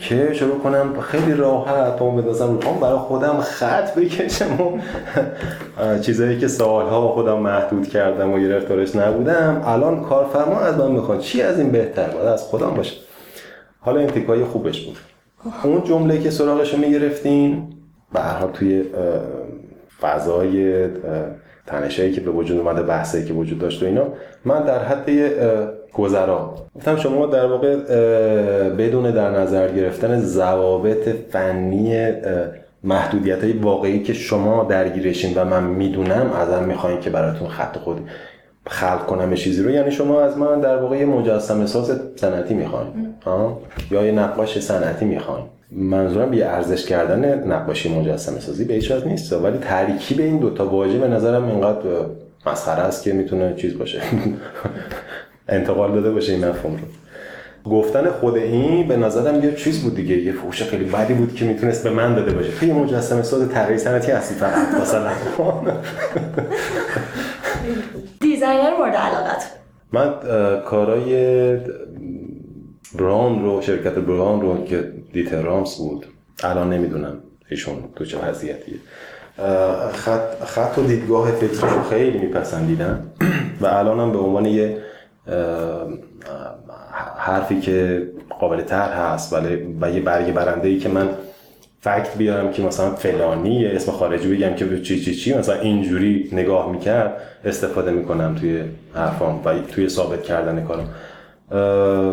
که 0.00 0.32
شروع 0.32 0.58
کنم 0.58 1.00
خیلی 1.00 1.34
راحت 1.34 1.96
پام 1.96 2.16
بدازم 2.16 2.58
رو 2.58 2.72
برای 2.80 2.98
خودم 2.98 3.40
خط 3.40 3.94
بکشم 3.94 4.60
و 4.60 4.78
چیزایی 6.04 6.38
که 6.38 6.48
سالها 6.48 7.00
با 7.00 7.08
خودم 7.08 7.38
محدود 7.38 7.88
کردم 7.88 8.32
و 8.32 8.38
گرفتارش 8.38 8.96
نبودم. 8.96 9.62
الان 9.64 10.02
کارفرما 10.02 10.60
از 10.60 10.78
من 10.78 10.90
می‌خوان. 10.90 11.18
چی 11.18 11.42
از 11.42 11.58
این 11.58 11.70
بهتر 11.70 12.06
باید؟ 12.06 12.26
از 12.26 12.42
خودم 12.42 12.70
باشه. 12.70 12.96
حالا 13.80 14.00
این 14.00 14.08
تیکای 14.08 14.44
خوبش 14.44 14.86
بود. 14.86 14.96
اون 15.64 15.84
جمله 15.84 16.20
که 16.20 16.30
سراغش 16.30 16.74
رو 16.74 16.80
می‌گرفتین 16.80 17.68
به 18.12 18.20
هر 18.20 18.38
حال 18.38 18.50
توی 18.50 18.84
فضای 20.00 20.86
تنشایی 21.66 22.12
که 22.12 22.20
به 22.20 22.30
وجود 22.30 22.58
اومده 22.58 22.82
بحثایی 22.82 23.24
که 23.24 23.32
وجود 23.32 23.58
داشت 23.58 23.82
و 23.82 23.86
اینا 23.86 24.04
من 24.44 24.62
در 24.62 24.84
حد 24.84 25.08
گذرا. 25.94 26.54
گفتم 26.76 26.96
شما 26.96 27.26
در 27.26 27.46
واقع 27.46 27.76
بدون 28.70 29.10
در 29.10 29.30
نظر 29.30 29.68
گرفتن 29.68 30.20
ضوابط 30.20 31.08
فنی 31.30 32.12
محدودیت 32.84 33.44
های 33.44 33.52
واقعی 33.52 34.02
که 34.02 34.12
شما 34.12 34.64
درگیرشین 34.64 35.34
و 35.36 35.44
من 35.44 35.64
می‌دونم 35.64 36.32
ازم 36.40 36.64
می‌خواین 36.64 37.00
که 37.00 37.10
براتون 37.10 37.48
خط 37.48 37.78
خود 37.78 38.00
خلق 38.66 39.06
کنم 39.06 39.34
چیزی 39.34 39.62
رو. 39.62 39.70
یعنی 39.70 39.90
شما 39.90 40.20
از 40.20 40.38
من 40.38 40.60
در 40.60 40.76
واقع 40.76 40.96
یه 40.96 41.06
مجسمه 41.06 41.66
ساز 41.66 42.00
سنتی 42.16 42.54
می‌خواین. 42.54 42.88
یا 43.90 44.06
یه 44.06 44.12
نقاش 44.12 44.60
سنتی 44.60 45.04
می‌خواین. 45.04 45.44
منظورم 45.72 46.30
بی 46.30 46.42
ارزش 46.42 46.86
کردن 46.86 47.48
نقاشی 47.52 48.00
مجسمه 48.00 48.40
سازی 48.40 48.64
به 48.64 48.74
هیچ 48.74 48.92
نیست. 48.92 49.32
ولی 49.32 49.58
ترکیب 49.58 50.20
این 50.20 50.38
دوتا 50.38 50.66
واژه 50.68 50.98
به 50.98 51.08
نظرم 51.08 51.48
اینقدر 51.48 51.78
مسخره 52.46 52.82
است 52.82 53.02
که 53.02 53.12
می‌تونه 53.12 53.54
چیز 53.56 53.78
باشه. 53.78 54.00
انتقال 55.48 55.94
داده 55.94 56.10
باشه 56.10 56.32
این 56.32 56.44
مفهوم 56.48 56.72
رو. 56.72 56.82
گفتن 57.70 58.10
خود 58.10 58.36
این 58.36 58.88
به 58.88 58.96
نظرم 58.96 59.44
یه 59.44 59.54
چیز 59.54 59.82
بود 59.82 59.94
دیگه 59.94 60.16
یه 60.16 60.32
فوش 60.32 60.62
خیلی 60.62 60.84
بدی 60.84 61.14
بود 61.14 61.34
که 61.34 61.44
می‌تونست 61.44 61.84
به 61.84 61.90
من 61.90 62.14
داده 62.14 62.32
باشه. 62.32 62.64
یه 62.64 62.74
مجسمه 62.74 63.22
ساز 63.22 63.48
طراحی 63.48 63.78
صنعتی 63.78 64.12
هستی 64.12 64.34
فقط. 64.34 64.80
مثلا. 64.82 65.10
designer 68.20 68.76
مورد 68.78 68.94
علاقت. 68.94 69.50
من 69.92 70.14
کارای 70.64 71.56
براون 72.98 73.42
رو 73.42 73.62
شرکت 73.62 73.94
براون 73.94 74.40
رو 74.40 74.64
که 74.64 74.92
دیتر 75.12 75.42
رامس 75.42 75.76
بود 75.76 76.06
الان 76.42 76.72
نمی‌دونم 76.72 77.14
ایشون 77.50 77.74
تو 77.96 78.04
چه 78.04 78.18
وضعیتیه. 78.18 78.74
خط, 79.92 80.44
خط 80.44 80.78
و 80.78 80.82
دیدگاه 80.82 81.30
فکرش 81.30 81.60
رو 81.60 81.82
خیلی 81.90 82.18
میپسندیدم. 82.18 83.02
و 83.60 83.66
الانم 83.66 84.12
به 84.12 84.18
عنوان 84.18 84.46
یه 84.46 84.76
حرفی 87.16 87.60
که 87.60 88.08
قابل 88.40 88.62
طرح 88.62 89.12
هست 89.12 89.32
ولی 89.32 89.76
و 89.80 89.90
یه 89.90 90.00
برگ 90.00 90.34
برنده 90.34 90.68
ای 90.68 90.78
که 90.78 90.88
من 90.88 91.08
فکت 91.80 92.16
بیارم 92.18 92.52
که 92.52 92.62
مثلا 92.62 92.90
فلانی 92.90 93.66
اسم 93.66 93.92
خارجی 93.92 94.36
بگم 94.36 94.54
که 94.54 94.80
چی 94.80 95.00
چی 95.00 95.14
چی 95.14 95.34
مثلا 95.34 95.60
اینجوری 95.60 96.28
نگاه 96.32 96.72
می‌کرد 96.72 97.20
استفاده 97.44 97.90
می‌کنم 97.90 98.34
توی 98.34 98.62
حرفام 98.94 99.40
و 99.44 99.58
توی 99.58 99.88
ثابت 99.88 100.22
کردن 100.22 100.64
کارم. 100.64 100.88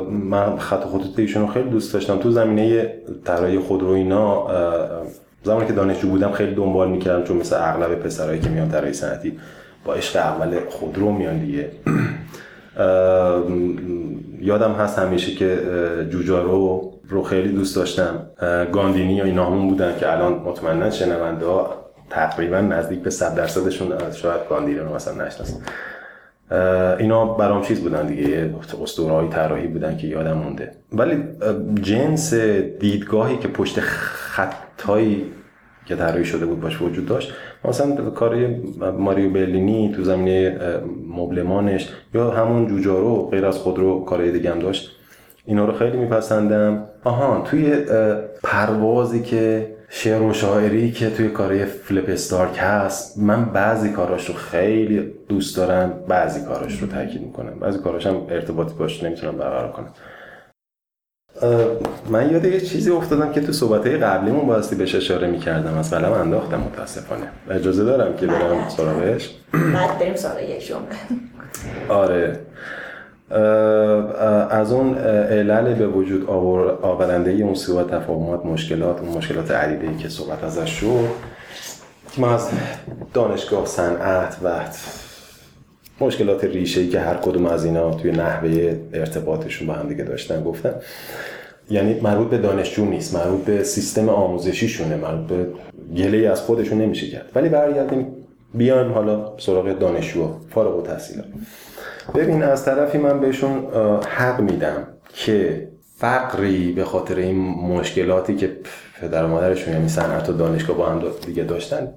من 0.10 0.58
خط 0.58 0.84
خطوط 0.84 1.19
ایشون 1.19 1.41
رو 1.41 1.47
خیلی 1.47 1.69
دوست 1.69 1.93
داشتم. 1.93 2.17
تو 2.17 2.32
زمینه 2.32 2.93
طراحی 3.25 3.60
خودرو 3.60 3.89
اینا 3.89 4.47
زمانی 5.43 5.67
که 5.67 5.73
دانشجو 5.73 6.08
بودم 6.08 6.32
خیلی 6.32 6.56
دنبال 6.56 6.89
می‌کردم 6.89 7.23
چون 7.23 7.38
مثل 7.38 7.56
اغلب 7.60 7.95
پسرایی 7.95 8.39
که 8.39 8.49
میان 8.49 8.69
طراحی 8.69 8.93
صنعتی 8.93 9.39
با 9.86 9.93
عشق 9.93 10.15
اول 10.15 10.60
خودرو 10.69 11.12
میان 11.12 11.39
دیگه. 11.39 11.69
یادم 14.41 14.71
هست 14.71 14.99
همیشه 14.99 15.35
که 15.35 15.59
جوجارو 16.09 16.91
رو 17.09 17.23
خیلی 17.23 17.49
دوست 17.49 17.75
داشتم. 17.75 18.25
گاندینی 18.71 19.13
یا 19.13 19.23
اینا 19.23 19.45
همون 19.45 19.67
بودن 19.67 19.99
که 19.99 20.11
الان 20.11 20.33
مطمئنا 20.33 20.89
شنونده 20.89 21.45
ها 21.45 21.85
تقریبا 22.09 22.61
نزدیک 22.61 22.99
به 22.99 23.09
100 23.09 23.35
درصدشون 23.35 23.93
شاید 24.11 24.41
گاندینی 24.49 24.79
رو 24.79 24.95
مثلا 24.95 25.25
نشناسن. 25.25 25.59
اینا 26.99 27.25
برام 27.25 27.61
چیز 27.61 27.81
بودن 27.81 28.07
دیگه 28.07 28.55
اسطوره 28.83 29.13
های 29.13 29.29
طراحی 29.29 29.67
بودن 29.67 29.97
که 29.97 30.07
یادم 30.07 30.38
مونده. 30.38 30.71
ولی 30.93 31.23
جنس 31.81 32.33
دیدگاهی 32.79 33.38
که 33.38 33.47
پشت 33.47 33.79
خطایی 33.79 35.25
که 35.86 35.95
طراحی 35.95 36.26
شده 36.26 36.45
بود 36.45 36.62
باش 36.62 36.82
وجود 36.82 37.06
داشت. 37.06 37.34
مثلا 37.65 37.95
کار 37.95 38.56
ماریو 38.98 39.30
برلینی 39.30 39.93
تو 39.95 40.04
زمینه 40.04 40.60
مبلمانش 41.10 41.89
یا 42.13 42.32
همون 42.32 42.67
جوجارو 42.67 43.30
غیر 43.30 43.45
از 43.45 43.58
خودرو 43.58 44.06
کارهای 44.06 44.32
دیگه 44.32 44.52
هم 44.52 44.60
داشت. 44.60 44.91
اینا 45.45 45.65
رو 45.65 45.74
خیلی 45.74 45.98
میپسندم. 45.98 46.84
آها 47.04 47.41
توی 47.41 47.76
پروازی 48.43 49.21
که 49.21 49.76
شعر 49.89 50.21
و 50.21 50.34
شاعری 50.34 50.91
که 50.91 51.10
توی 51.10 51.30
کارهای 51.30 51.65
فلپ 51.65 52.10
استارک 52.10 52.58
هست 52.60 53.19
من 53.19 53.45
بعضی 53.45 53.89
کاراش 53.89 54.30
رو 54.30 54.36
خیلی 54.36 55.13
دوست 55.30 55.58
دارم 55.58 55.93
بعضی 56.08 56.45
کاراش 56.45 56.82
رو 56.82 56.88
تاکید 56.88 57.21
می‌کنم. 57.21 57.60
بعضی 57.60 57.80
کاراش 57.80 58.08
هم 58.08 58.15
ارتباطی 58.30 58.74
باش 58.80 59.04
نمی‌تونم 59.04 59.38
برقرار 59.38 59.71
کنم. 59.71 59.88
من 62.10 62.32
یاد 62.32 62.45
یه 62.45 62.62
چیزی 62.62 62.91
افتادم 62.91 63.32
که 63.32 63.41
تو 63.41 63.52
صحبت 63.52 63.88
قبلیمون 63.88 64.48
باستی 64.48 64.76
بهش 64.76 64.95
اشاره 64.95 65.28
می‌کردم. 65.28 65.78
از 65.78 65.93
قلم 65.93 66.12
انداختم 66.12 66.60
متاسفانه. 66.60 67.28
اجازه 67.50 67.84
دارم 67.84 68.15
که 68.15 68.28
برم. 68.28 68.69
سراغش؟ 68.69 69.36
بعد 69.74 70.00
بریم 70.00 70.15
سراغ 70.15 70.41
یک 70.41 70.67
جمله. 70.67 70.86
آره. 71.89 72.39
از 74.50 74.71
اون 74.71 74.98
علل 74.98 75.74
به 75.74 75.88
وجود 75.88 76.30
آورنده 76.82 77.32
اون 77.32 77.56
سوء 77.56 77.84
تفاهمات 77.84 78.45
مشکلات 78.45 79.02
اون 79.02 79.17
مشکلات 79.17 79.52
عدیده 79.52 79.98
که 79.98 80.10
صحبت 80.10 80.43
ازش 80.43 80.69
شد 80.69 81.08
ما 82.17 82.34
از 82.34 82.50
دانشگاه 83.13 83.65
صنعت 83.65 84.38
و 84.43 84.50
مشکلات 85.99 86.43
ریشه 86.43 86.88
که 86.88 86.99
هر 86.99 87.15
کدوم 87.15 87.45
از 87.45 87.65
اینا 87.65 87.93
توی 87.93 88.12
نحوه 88.12 88.77
ارتباطشون 88.93 89.67
با 89.67 89.73
هم 89.73 89.89
دیگه 89.89 90.03
داشتن 90.03 90.43
گفتن. 90.43 90.73
یعنی 91.69 91.99
مربوط 91.99 92.29
به 92.29 92.38
دانشجو 92.38 92.86
نیست 92.86 93.15
مربوط 93.15 93.45
به 93.45 93.63
سیستم 93.63 94.10
آموزشیشونه 94.10 94.95
مربوط 94.95 95.27
به 95.27 95.47
گله 95.95 96.29
از 96.29 96.41
خودشون 96.41 96.77
نمیشه 96.77 97.08
کرد. 97.08 97.31
ولی 97.36 97.49
برگردیم 97.49 98.08
بیایم 98.53 98.91
حالا 98.91 99.34
سراغ 99.38 99.79
دانشجو 99.79 100.29
فارغ 100.49 100.75
التحصیل 100.75 101.21
ببین 102.15 102.43
از 102.43 102.65
طرفی 102.65 102.97
من 102.97 103.19
بهشون 103.19 103.65
حق 104.08 104.41
میدم 104.41 104.88
که 105.13 105.67
فقری 105.97 106.71
به 106.71 106.84
خاطر 106.84 107.15
این 107.15 107.38
مشکلاتی 107.47 108.36
که 108.36 108.58
پدر 109.01 109.25
و 109.25 109.27
مادرشون 109.27 109.73
یعنی 109.73 109.88
صنعت 109.88 110.29
و 110.29 110.34
دانشگاه 110.34 110.77
با 110.77 110.86
هم 110.86 111.01
دیگه 111.25 111.43
داشتن 111.43 111.93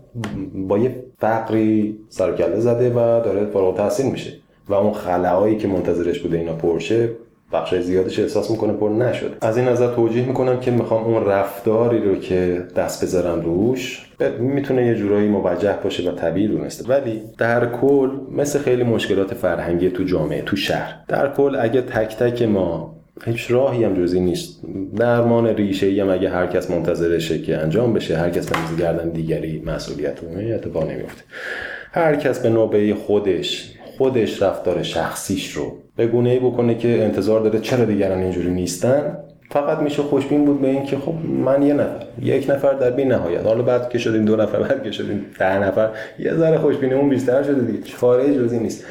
با 0.55 0.79
یه 0.79 1.05
فقری 1.19 1.99
سرکله 2.09 2.61
زده 2.61 2.91
و 2.91 2.95
داره 2.95 3.47
فارغ 3.47 3.77
تحصیل 3.77 4.11
میشه. 4.11 4.33
و 4.69 4.75
اون 4.75 4.93
خلاهایی 4.93 5.57
که 5.57 5.69
منتظرش 5.69 6.21
بوده 6.21 6.37
اینا 6.39 6.53
پرشه 6.53 7.09
بخش 7.53 7.75
زیادش 7.75 8.19
احساس 8.19 8.51
می‌کنه 8.51 8.73
پر 8.73 8.89
نشد 8.89 9.37
از 9.41 9.57
این 9.57 9.69
نظر 9.69 9.95
توجیه 9.95 10.27
می‌کنم 10.27 10.61
که 10.61 10.71
می‌خوام 10.71 11.05
اون 11.05 11.25
رفتاری 11.25 12.03
رو 12.03 12.17
که 12.17 12.67
دست 12.77 13.05
بذارم 13.05 13.41
روش 13.41 14.07
می‌تونه 14.39 14.87
یه 14.87 14.95
جورایی 14.95 15.29
موجه 15.29 15.79
باشه 15.85 16.11
و 16.11 16.15
طبیعی 16.15 16.49
دونسته. 16.49 16.89
ولی 16.89 17.23
در 17.39 17.67
کل 17.67 18.11
مثل 18.31 18.59
خیلی 18.59 18.83
مشکلات 18.83 19.35
فرهنگی 19.35 19.91
تو 19.91 20.05
جامعه 20.05 20.43
تو 20.43 20.57
شهر 20.57 20.95
در 21.09 21.33
کل 21.35 21.57
اگه 21.61 21.81
تک 21.81 22.17
تک 22.17 22.43
ما 22.43 22.98
هیچ 23.25 23.51
راهی 23.51 23.85
هم 23.85 24.03
جزی 24.03 24.21
نیست. 24.21 24.61
درمان 24.97 25.47
ریشه 25.47 25.87
ای 25.87 26.01
هم 26.01 26.11
اگه 26.11 26.31
هر 26.31 26.47
کس 26.47 26.71
منتظرشه 26.71 27.39
که 27.39 27.57
انجام 27.57 27.93
بشه 27.93 28.17
هر 28.17 28.31
کس 28.31 28.47
به 28.47 28.57
گردن 28.79 29.09
دیگری 29.09 29.63
مسئولیت 29.67 30.21
رو 30.23 30.55
اتفاق 30.55 30.91
نمیفته. 30.91 31.23
هر 31.93 32.17
کس 32.17 32.41
به 32.41 32.49
نوبه 32.49 32.95
خودش 32.95 33.75
خودش 33.99 34.43
رفتار 34.43 34.83
شخصیش 34.83 35.53
رو 35.53 35.79
به 35.97 36.07
گونه 36.07 36.31
ای 36.31 36.39
بکنه 36.39 36.75
که 36.75 37.05
انتظار 37.05 37.41
داره 37.41 37.61
چرا 37.61 37.85
دیگران 37.85 38.19
اینجوری 38.19 38.51
نیستن 38.51 39.19
فقط 39.51 39.79
میشه 39.79 40.03
خوشبین 40.03 40.45
بود 40.45 40.61
به 40.61 40.69
اینکه 40.69 40.97
خب 40.97 41.15
من 41.45 41.63
یه 41.63 41.75
نفر 41.75 42.05
یک 42.23 42.51
نفر 42.51 42.73
در 42.73 42.91
بی 42.91 43.05
نهایت. 43.05 43.47
حالا 43.47 43.63
بعد 43.63 43.91
که 43.91 43.99
شدیم 43.99 44.25
دو 44.25 44.37
نفر 44.37 44.63
بعد 44.63 44.83
که 44.83 44.91
شدیم 44.91 45.27
ده 45.39 45.59
نفر 45.59 45.91
یه 46.19 46.35
ذره 46.35 46.59
خوشبینیمون 46.59 47.09
بیشتر 47.09 47.43
شده 47.43 47.61
دیگه. 47.61 47.83
چاره 47.83 48.35
جزی 48.35 48.59
نیست. 48.59 48.85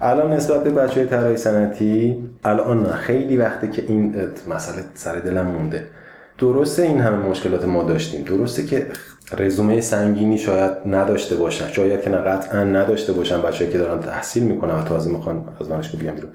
الان 0.00 0.32
نسبت 0.32 0.64
به 0.64 0.70
بچه 0.70 1.00
های 1.00 1.06
طراحی 1.06 1.36
صنعتی 1.36 2.16
الان 2.44 2.92
خیلی 2.92 3.36
وقته 3.36 3.70
که 3.70 3.84
این 3.88 4.14
مسئله 4.48 4.84
سر 4.94 5.14
دلم 5.14 5.46
مونده. 5.46 5.86
درسته 6.38 6.82
این 6.82 7.00
همه 7.00 7.16
مشکلات 7.16 7.64
ما 7.64 7.82
داشتیم. 7.82 8.24
درسته 8.24 8.66
که 8.66 8.86
رزومه 9.38 9.80
سنگینی 9.80 10.38
شاید 10.38 10.72
نداشته 10.86 11.36
باشن. 11.36 11.68
شاید 11.68 12.02
که 12.02 12.10
قطعا 12.10 12.64
نداشته 12.64 13.12
باشن 13.12 13.42
بچه‌ای 13.42 13.70
که 13.70 13.78
دارن 13.78 14.00
تحصیل 14.00 14.42
می‌کنن 14.42 14.74
و 14.74 14.82
تازه 14.82 15.10
می‌خوان 15.10 15.44
از 15.60 15.68
دانشگاه 15.68 16.00
بیان 16.00 16.14
بیرون. 16.14 16.30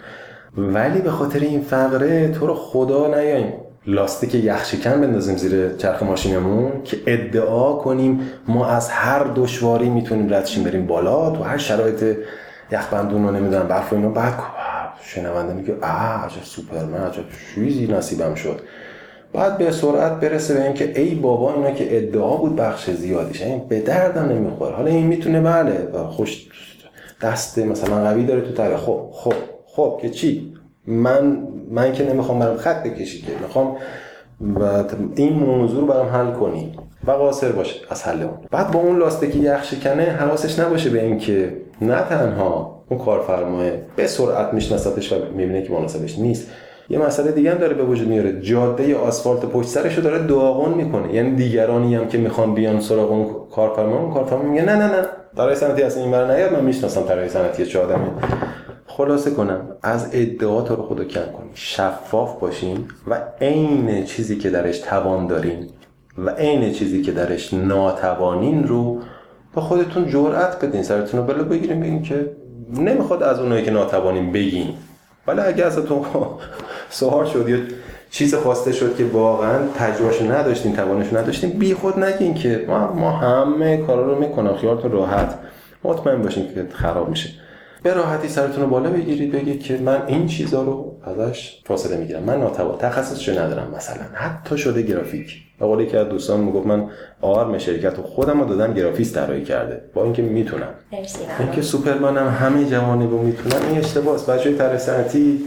ولی 0.73 1.01
به 1.01 1.11
خاطر 1.11 1.39
این 1.39 1.61
فقره 1.61 2.31
تو 2.31 2.47
رو 2.47 2.53
خدا 2.53 3.07
نیایم. 3.07 3.53
لاستیک 3.87 4.35
یخشکن 4.35 5.01
بندازیم 5.01 5.37
زیر 5.37 5.75
چرخ 5.75 6.03
ماشینمون 6.03 6.71
که 6.83 6.97
ادعا 7.07 7.73
کنیم 7.73 8.19
ما 8.47 8.67
از 8.67 8.89
هر 8.89 9.23
دشواری 9.35 9.89
می‌تونیم 9.89 10.33
ردشیم 10.33 10.63
بریم 10.63 10.87
بالا 10.87 11.31
تو 11.31 11.43
هر 11.43 11.57
شرایط 11.57 12.17
یخبندون 12.71 13.23
رو 13.23 13.31
نمی‌دونم 13.31 13.67
برف 13.67 13.93
اینا. 13.93 14.09
بعد 14.09 14.33
شنونده 15.01 15.53
میگه 15.53 15.73
آ 15.81 16.25
عجب 16.25 16.43
سوپرمن 16.43 17.03
عجب 17.03 17.23
چیزی 17.55 17.87
نصیبم 17.87 18.35
شد. 18.35 18.61
بعد 19.33 19.57
به 19.57 19.71
سرعت 19.71 20.11
برسه 20.11 20.53
به 20.53 20.63
اینکه 20.63 21.01
ای 21.01 21.15
بابا 21.15 21.53
اینا 21.53 21.71
که 21.71 21.97
ادعا 21.97 22.35
بود 22.35 22.55
بخش 22.55 22.89
زیادیش 22.89 23.41
این 23.41 23.67
به 23.67 23.79
دردم 23.79 24.25
نمی‌خوره. 24.25 24.75
حالا 24.75 24.87
این 24.87 25.07
می‌تونه 25.07 25.41
بله 25.41 25.87
خوش 26.07 26.47
دست 27.21 27.59
مثلا 27.59 28.03
قوی 28.03 28.25
داره 28.25 28.41
تو 28.41 28.51
تره 28.51 28.77
خب 28.77 29.09
خب 29.13 29.33
خب 29.65 29.99
که 30.01 30.09
چی؟ 30.09 30.53
من 30.87 31.47
من 31.71 31.93
که 31.93 32.09
نمی‌خوام 32.09 32.39
برام 32.39 32.57
خط 32.57 32.83
بکشی 32.83 33.21
که 33.21 33.31
می‌خوام 33.41 33.77
این 35.15 35.33
موضوع 35.33 35.81
رو 35.81 35.87
برام 35.87 36.07
حل 36.07 36.31
کنی. 36.31 36.77
و 37.07 37.11
قاصر 37.11 37.51
باشه 37.51 37.75
از 37.89 38.03
حل 38.03 38.23
اون. 38.23 38.37
بعد 38.51 38.71
با 38.71 38.79
اون 38.79 38.97
لاستیکی 38.97 39.39
یخ 39.39 39.63
شکنه 39.63 40.03
حواسش 40.03 40.59
نباشه 40.59 40.89
به 40.89 41.03
اینکه 41.03 41.53
نه 41.81 42.01
تنها 42.01 42.83
اون 42.89 42.99
کارفرماه 42.99 43.65
به 43.95 44.07
سرعت 44.07 44.53
میشناستش 44.53 45.13
و 45.13 45.15
می‌بینه 45.35 45.61
که 45.61 45.73
مناسبش 45.73 46.19
نیست 46.19 46.47
یه 46.89 46.99
مسئله 46.99 47.31
دیگه 47.31 47.51
هم 47.51 47.57
داره 47.57 47.73
به 47.73 47.83
وجود 47.83 48.07
میاره. 48.07 48.41
جاده 48.41 48.95
آسفالت 48.95 49.45
پشت 49.45 49.67
سرش 49.67 49.95
رو 49.95 50.03
داره 50.03 50.19
داغون 50.19 50.73
می‌کنه. 50.73 51.13
یعنی 51.13 51.35
دیگرانی 51.35 51.95
هم 51.95 52.07
که 52.07 52.17
می‌خوان 52.17 52.53
بیان 52.53 52.79
سراغ 52.79 53.11
اون 53.11 53.27
کارفرما 53.51 53.99
اون 53.99 54.13
کارفرما 54.13 54.43
میگه 54.43 54.65
نه 54.65 54.75
نه 54.75 54.85
نه. 54.87 55.07
طراحی 55.37 55.55
صنعتی 55.55 55.83
اصلا 55.83 56.03
این 56.03 56.11
بر 56.11 56.35
نیاد 56.35 56.53
من 56.53 56.63
می‌شناسم 56.65 57.01
طراحی 57.01 57.29
صنعتی 57.29 57.65
چه 57.65 57.79
آدمی 57.79 58.07
خلاصه 58.85 59.31
کنم 59.31 59.75
از 59.83 60.09
ادعا 60.13 60.61
تو 60.61 60.75
رو 60.75 60.83
خدا 60.83 61.03
کم 61.03 61.21
کنیم 61.21 61.51
شفاف 61.53 62.39
باشین 62.39 62.77
و 63.07 63.21
عین 63.41 64.03
چیزی 64.03 64.37
که 64.37 64.49
درش 64.49 64.79
توان 64.79 65.27
دارین 65.27 65.69
و 66.17 66.29
عین 66.29 66.71
چیزی 66.71 67.01
که 67.01 67.11
درش 67.11 67.53
ناتوانین 67.53 68.67
رو 68.67 68.99
به 69.55 69.61
خودتون 69.61 70.09
جرأت 70.09 70.65
بدین 70.65 70.83
سرتون 70.83 71.19
رو 71.19 71.25
بلا 71.25 71.43
بگیریم 71.43 71.79
بگین 71.79 72.03
که 72.03 72.31
نمی‌خواد 72.73 73.23
از 73.23 73.39
اونایی 73.39 73.65
که 73.65 73.71
ناتوانین 73.71 74.31
بگین. 74.31 74.73
ولی 75.27 75.39
اگه 75.39 75.65
ازتون 75.65 76.05
سوال 76.89 77.25
شد 77.25 77.49
یا 77.49 77.57
چیز 78.11 78.35
خواسته 78.35 78.71
شد 78.71 78.95
که 78.97 79.05
واقعا 79.05 79.67
تجربهش 79.75 80.21
نداشتین 80.21 80.75
توانش 80.75 81.13
نداشتین 81.13 81.49
بی 81.49 81.73
خود 81.73 81.99
نگین 81.99 82.33
که 82.33 82.65
ما, 82.67 82.93
ما 82.93 83.11
همه 83.11 83.77
کارا 83.77 84.05
رو 84.05 84.19
می‌کنم. 84.19 84.55
خیالتون 84.55 84.91
راحت. 84.91 85.39
مطمئن 85.83 86.21
باشین 86.21 86.53
که 86.53 86.65
خراب 86.73 87.09
میشه. 87.09 87.29
به 87.83 87.93
راحتی 87.93 88.27
سرتون 88.27 88.63
رو 88.63 88.69
بالا 88.69 88.89
بگیرید 88.89 89.31
بگید 89.31 89.63
که 89.63 89.77
من 89.77 90.01
این 90.07 90.27
چیزا 90.27 90.63
رو 90.63 90.95
ازش 91.03 91.61
فاصله 91.65 91.97
می‌گیرم. 91.97 92.23
من 92.23 92.39
ناتوان 92.39 92.77
تخصصش 92.77 93.29
ندارم 93.29 93.73
مثلا. 93.75 94.03
حتی 94.13 94.57
شده 94.57 94.81
گرافیک. 94.81 95.37
به 95.59 95.65
قولی 95.65 95.85
که 95.85 95.99
از 95.99 96.09
دوستان 96.09 96.39
می‌گفت 96.39 96.67
من 96.67 96.89
آرم 97.21 97.57
شرکت 97.57 97.99
و 97.99 98.01
خودم 98.01 98.41
رو 98.41 98.55
دادم 98.55 98.73
گرافیست 98.73 99.15
طراحی 99.15 99.43
کرده. 99.43 99.81
با 99.93 100.03
اینکه 100.03 100.21
می‌تونم. 100.21 100.69
اینکه 101.39 101.61
سوپرمنم 101.61 102.27
همه 102.27 102.65
جوانب 102.65 103.11
رو 103.11 103.21
می‌تونم 103.21 103.61
این 103.69 103.77
اشتباهه 103.77 104.25
بچه‌های 104.25 104.57
طراحی 104.57 104.77
صنعتی 104.77 105.43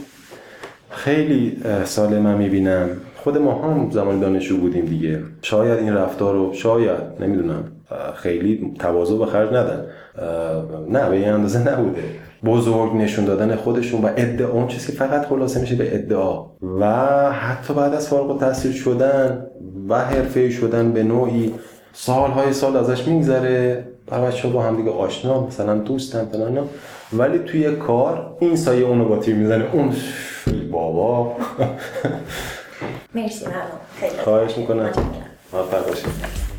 خیلی 0.90 1.62
سال 1.84 2.18
من 2.18 2.34
می‌بینم. 2.34 2.88
خود 3.16 3.38
ما 3.38 3.62
هم 3.62 3.90
زمان 3.90 4.20
دانشجو 4.20 4.56
بودیم 4.56 4.84
دیگه. 4.84 5.20
شاید 5.42 5.78
این 5.78 5.94
رفتار 5.94 6.34
رو 6.34 6.52
شاید 6.52 7.00
نمی‌دونم 7.20 7.64
خیلی 8.14 8.74
تواضع 8.78 9.18
به 9.18 9.26
خرج 9.26 9.48
ندن. 9.48 9.86
نه 10.88 11.08
به 11.08 11.16
این 11.16 11.28
اندازه 11.28 11.72
نبوده. 11.72 12.02
بزرگ 12.44 12.96
نشون 12.96 13.24
دادن 13.24 13.56
خودشون 13.56 14.02
و 14.02 14.10
ادعا 14.16 14.50
اون 14.52 14.68
چیزی 14.68 14.86
که 14.86 14.92
فقط 14.92 15.26
خلاصه 15.26 15.60
میشه 15.60 15.74
به 15.74 15.94
ادعا. 15.94 16.46
و 16.62 16.86
حتی 17.32 17.74
بعد 17.74 17.94
از 17.94 18.08
فارغ 18.08 18.30
التحصیل 18.30 18.72
شدن 18.72 19.46
و 19.88 19.98
حرفه 19.98 20.50
شدن 20.50 20.92
به 20.92 21.02
نوعی 21.02 21.54
سالهای 21.92 22.52
سال 22.52 22.76
ازش 22.76 23.08
میگذره. 23.08 23.86
بر 24.06 24.20
بچه 24.20 24.48
با 24.48 24.62
هم 24.62 24.76
دیگه 24.76 24.90
آشنا 24.90 25.46
مثلا 25.46 25.74
دوستن 25.74 26.24
فلان 26.24 26.68
ولی 27.12 27.38
توی 27.38 27.76
کار 27.76 28.36
این 28.40 28.56
سایه 28.56 28.86
اونو 28.86 29.08
با 29.08 29.16
تیر 29.16 29.34
می‌زنه. 29.34 29.64
اون 29.72 29.92
بابا. 30.72 31.36
مرسی 33.14 33.46
ممنون. 33.46 33.60
خیلی 34.00 34.18
خواهش 34.24 34.58
می‌کنم. 34.58 34.90
موفق 35.52 35.88
باشید. 35.88 36.53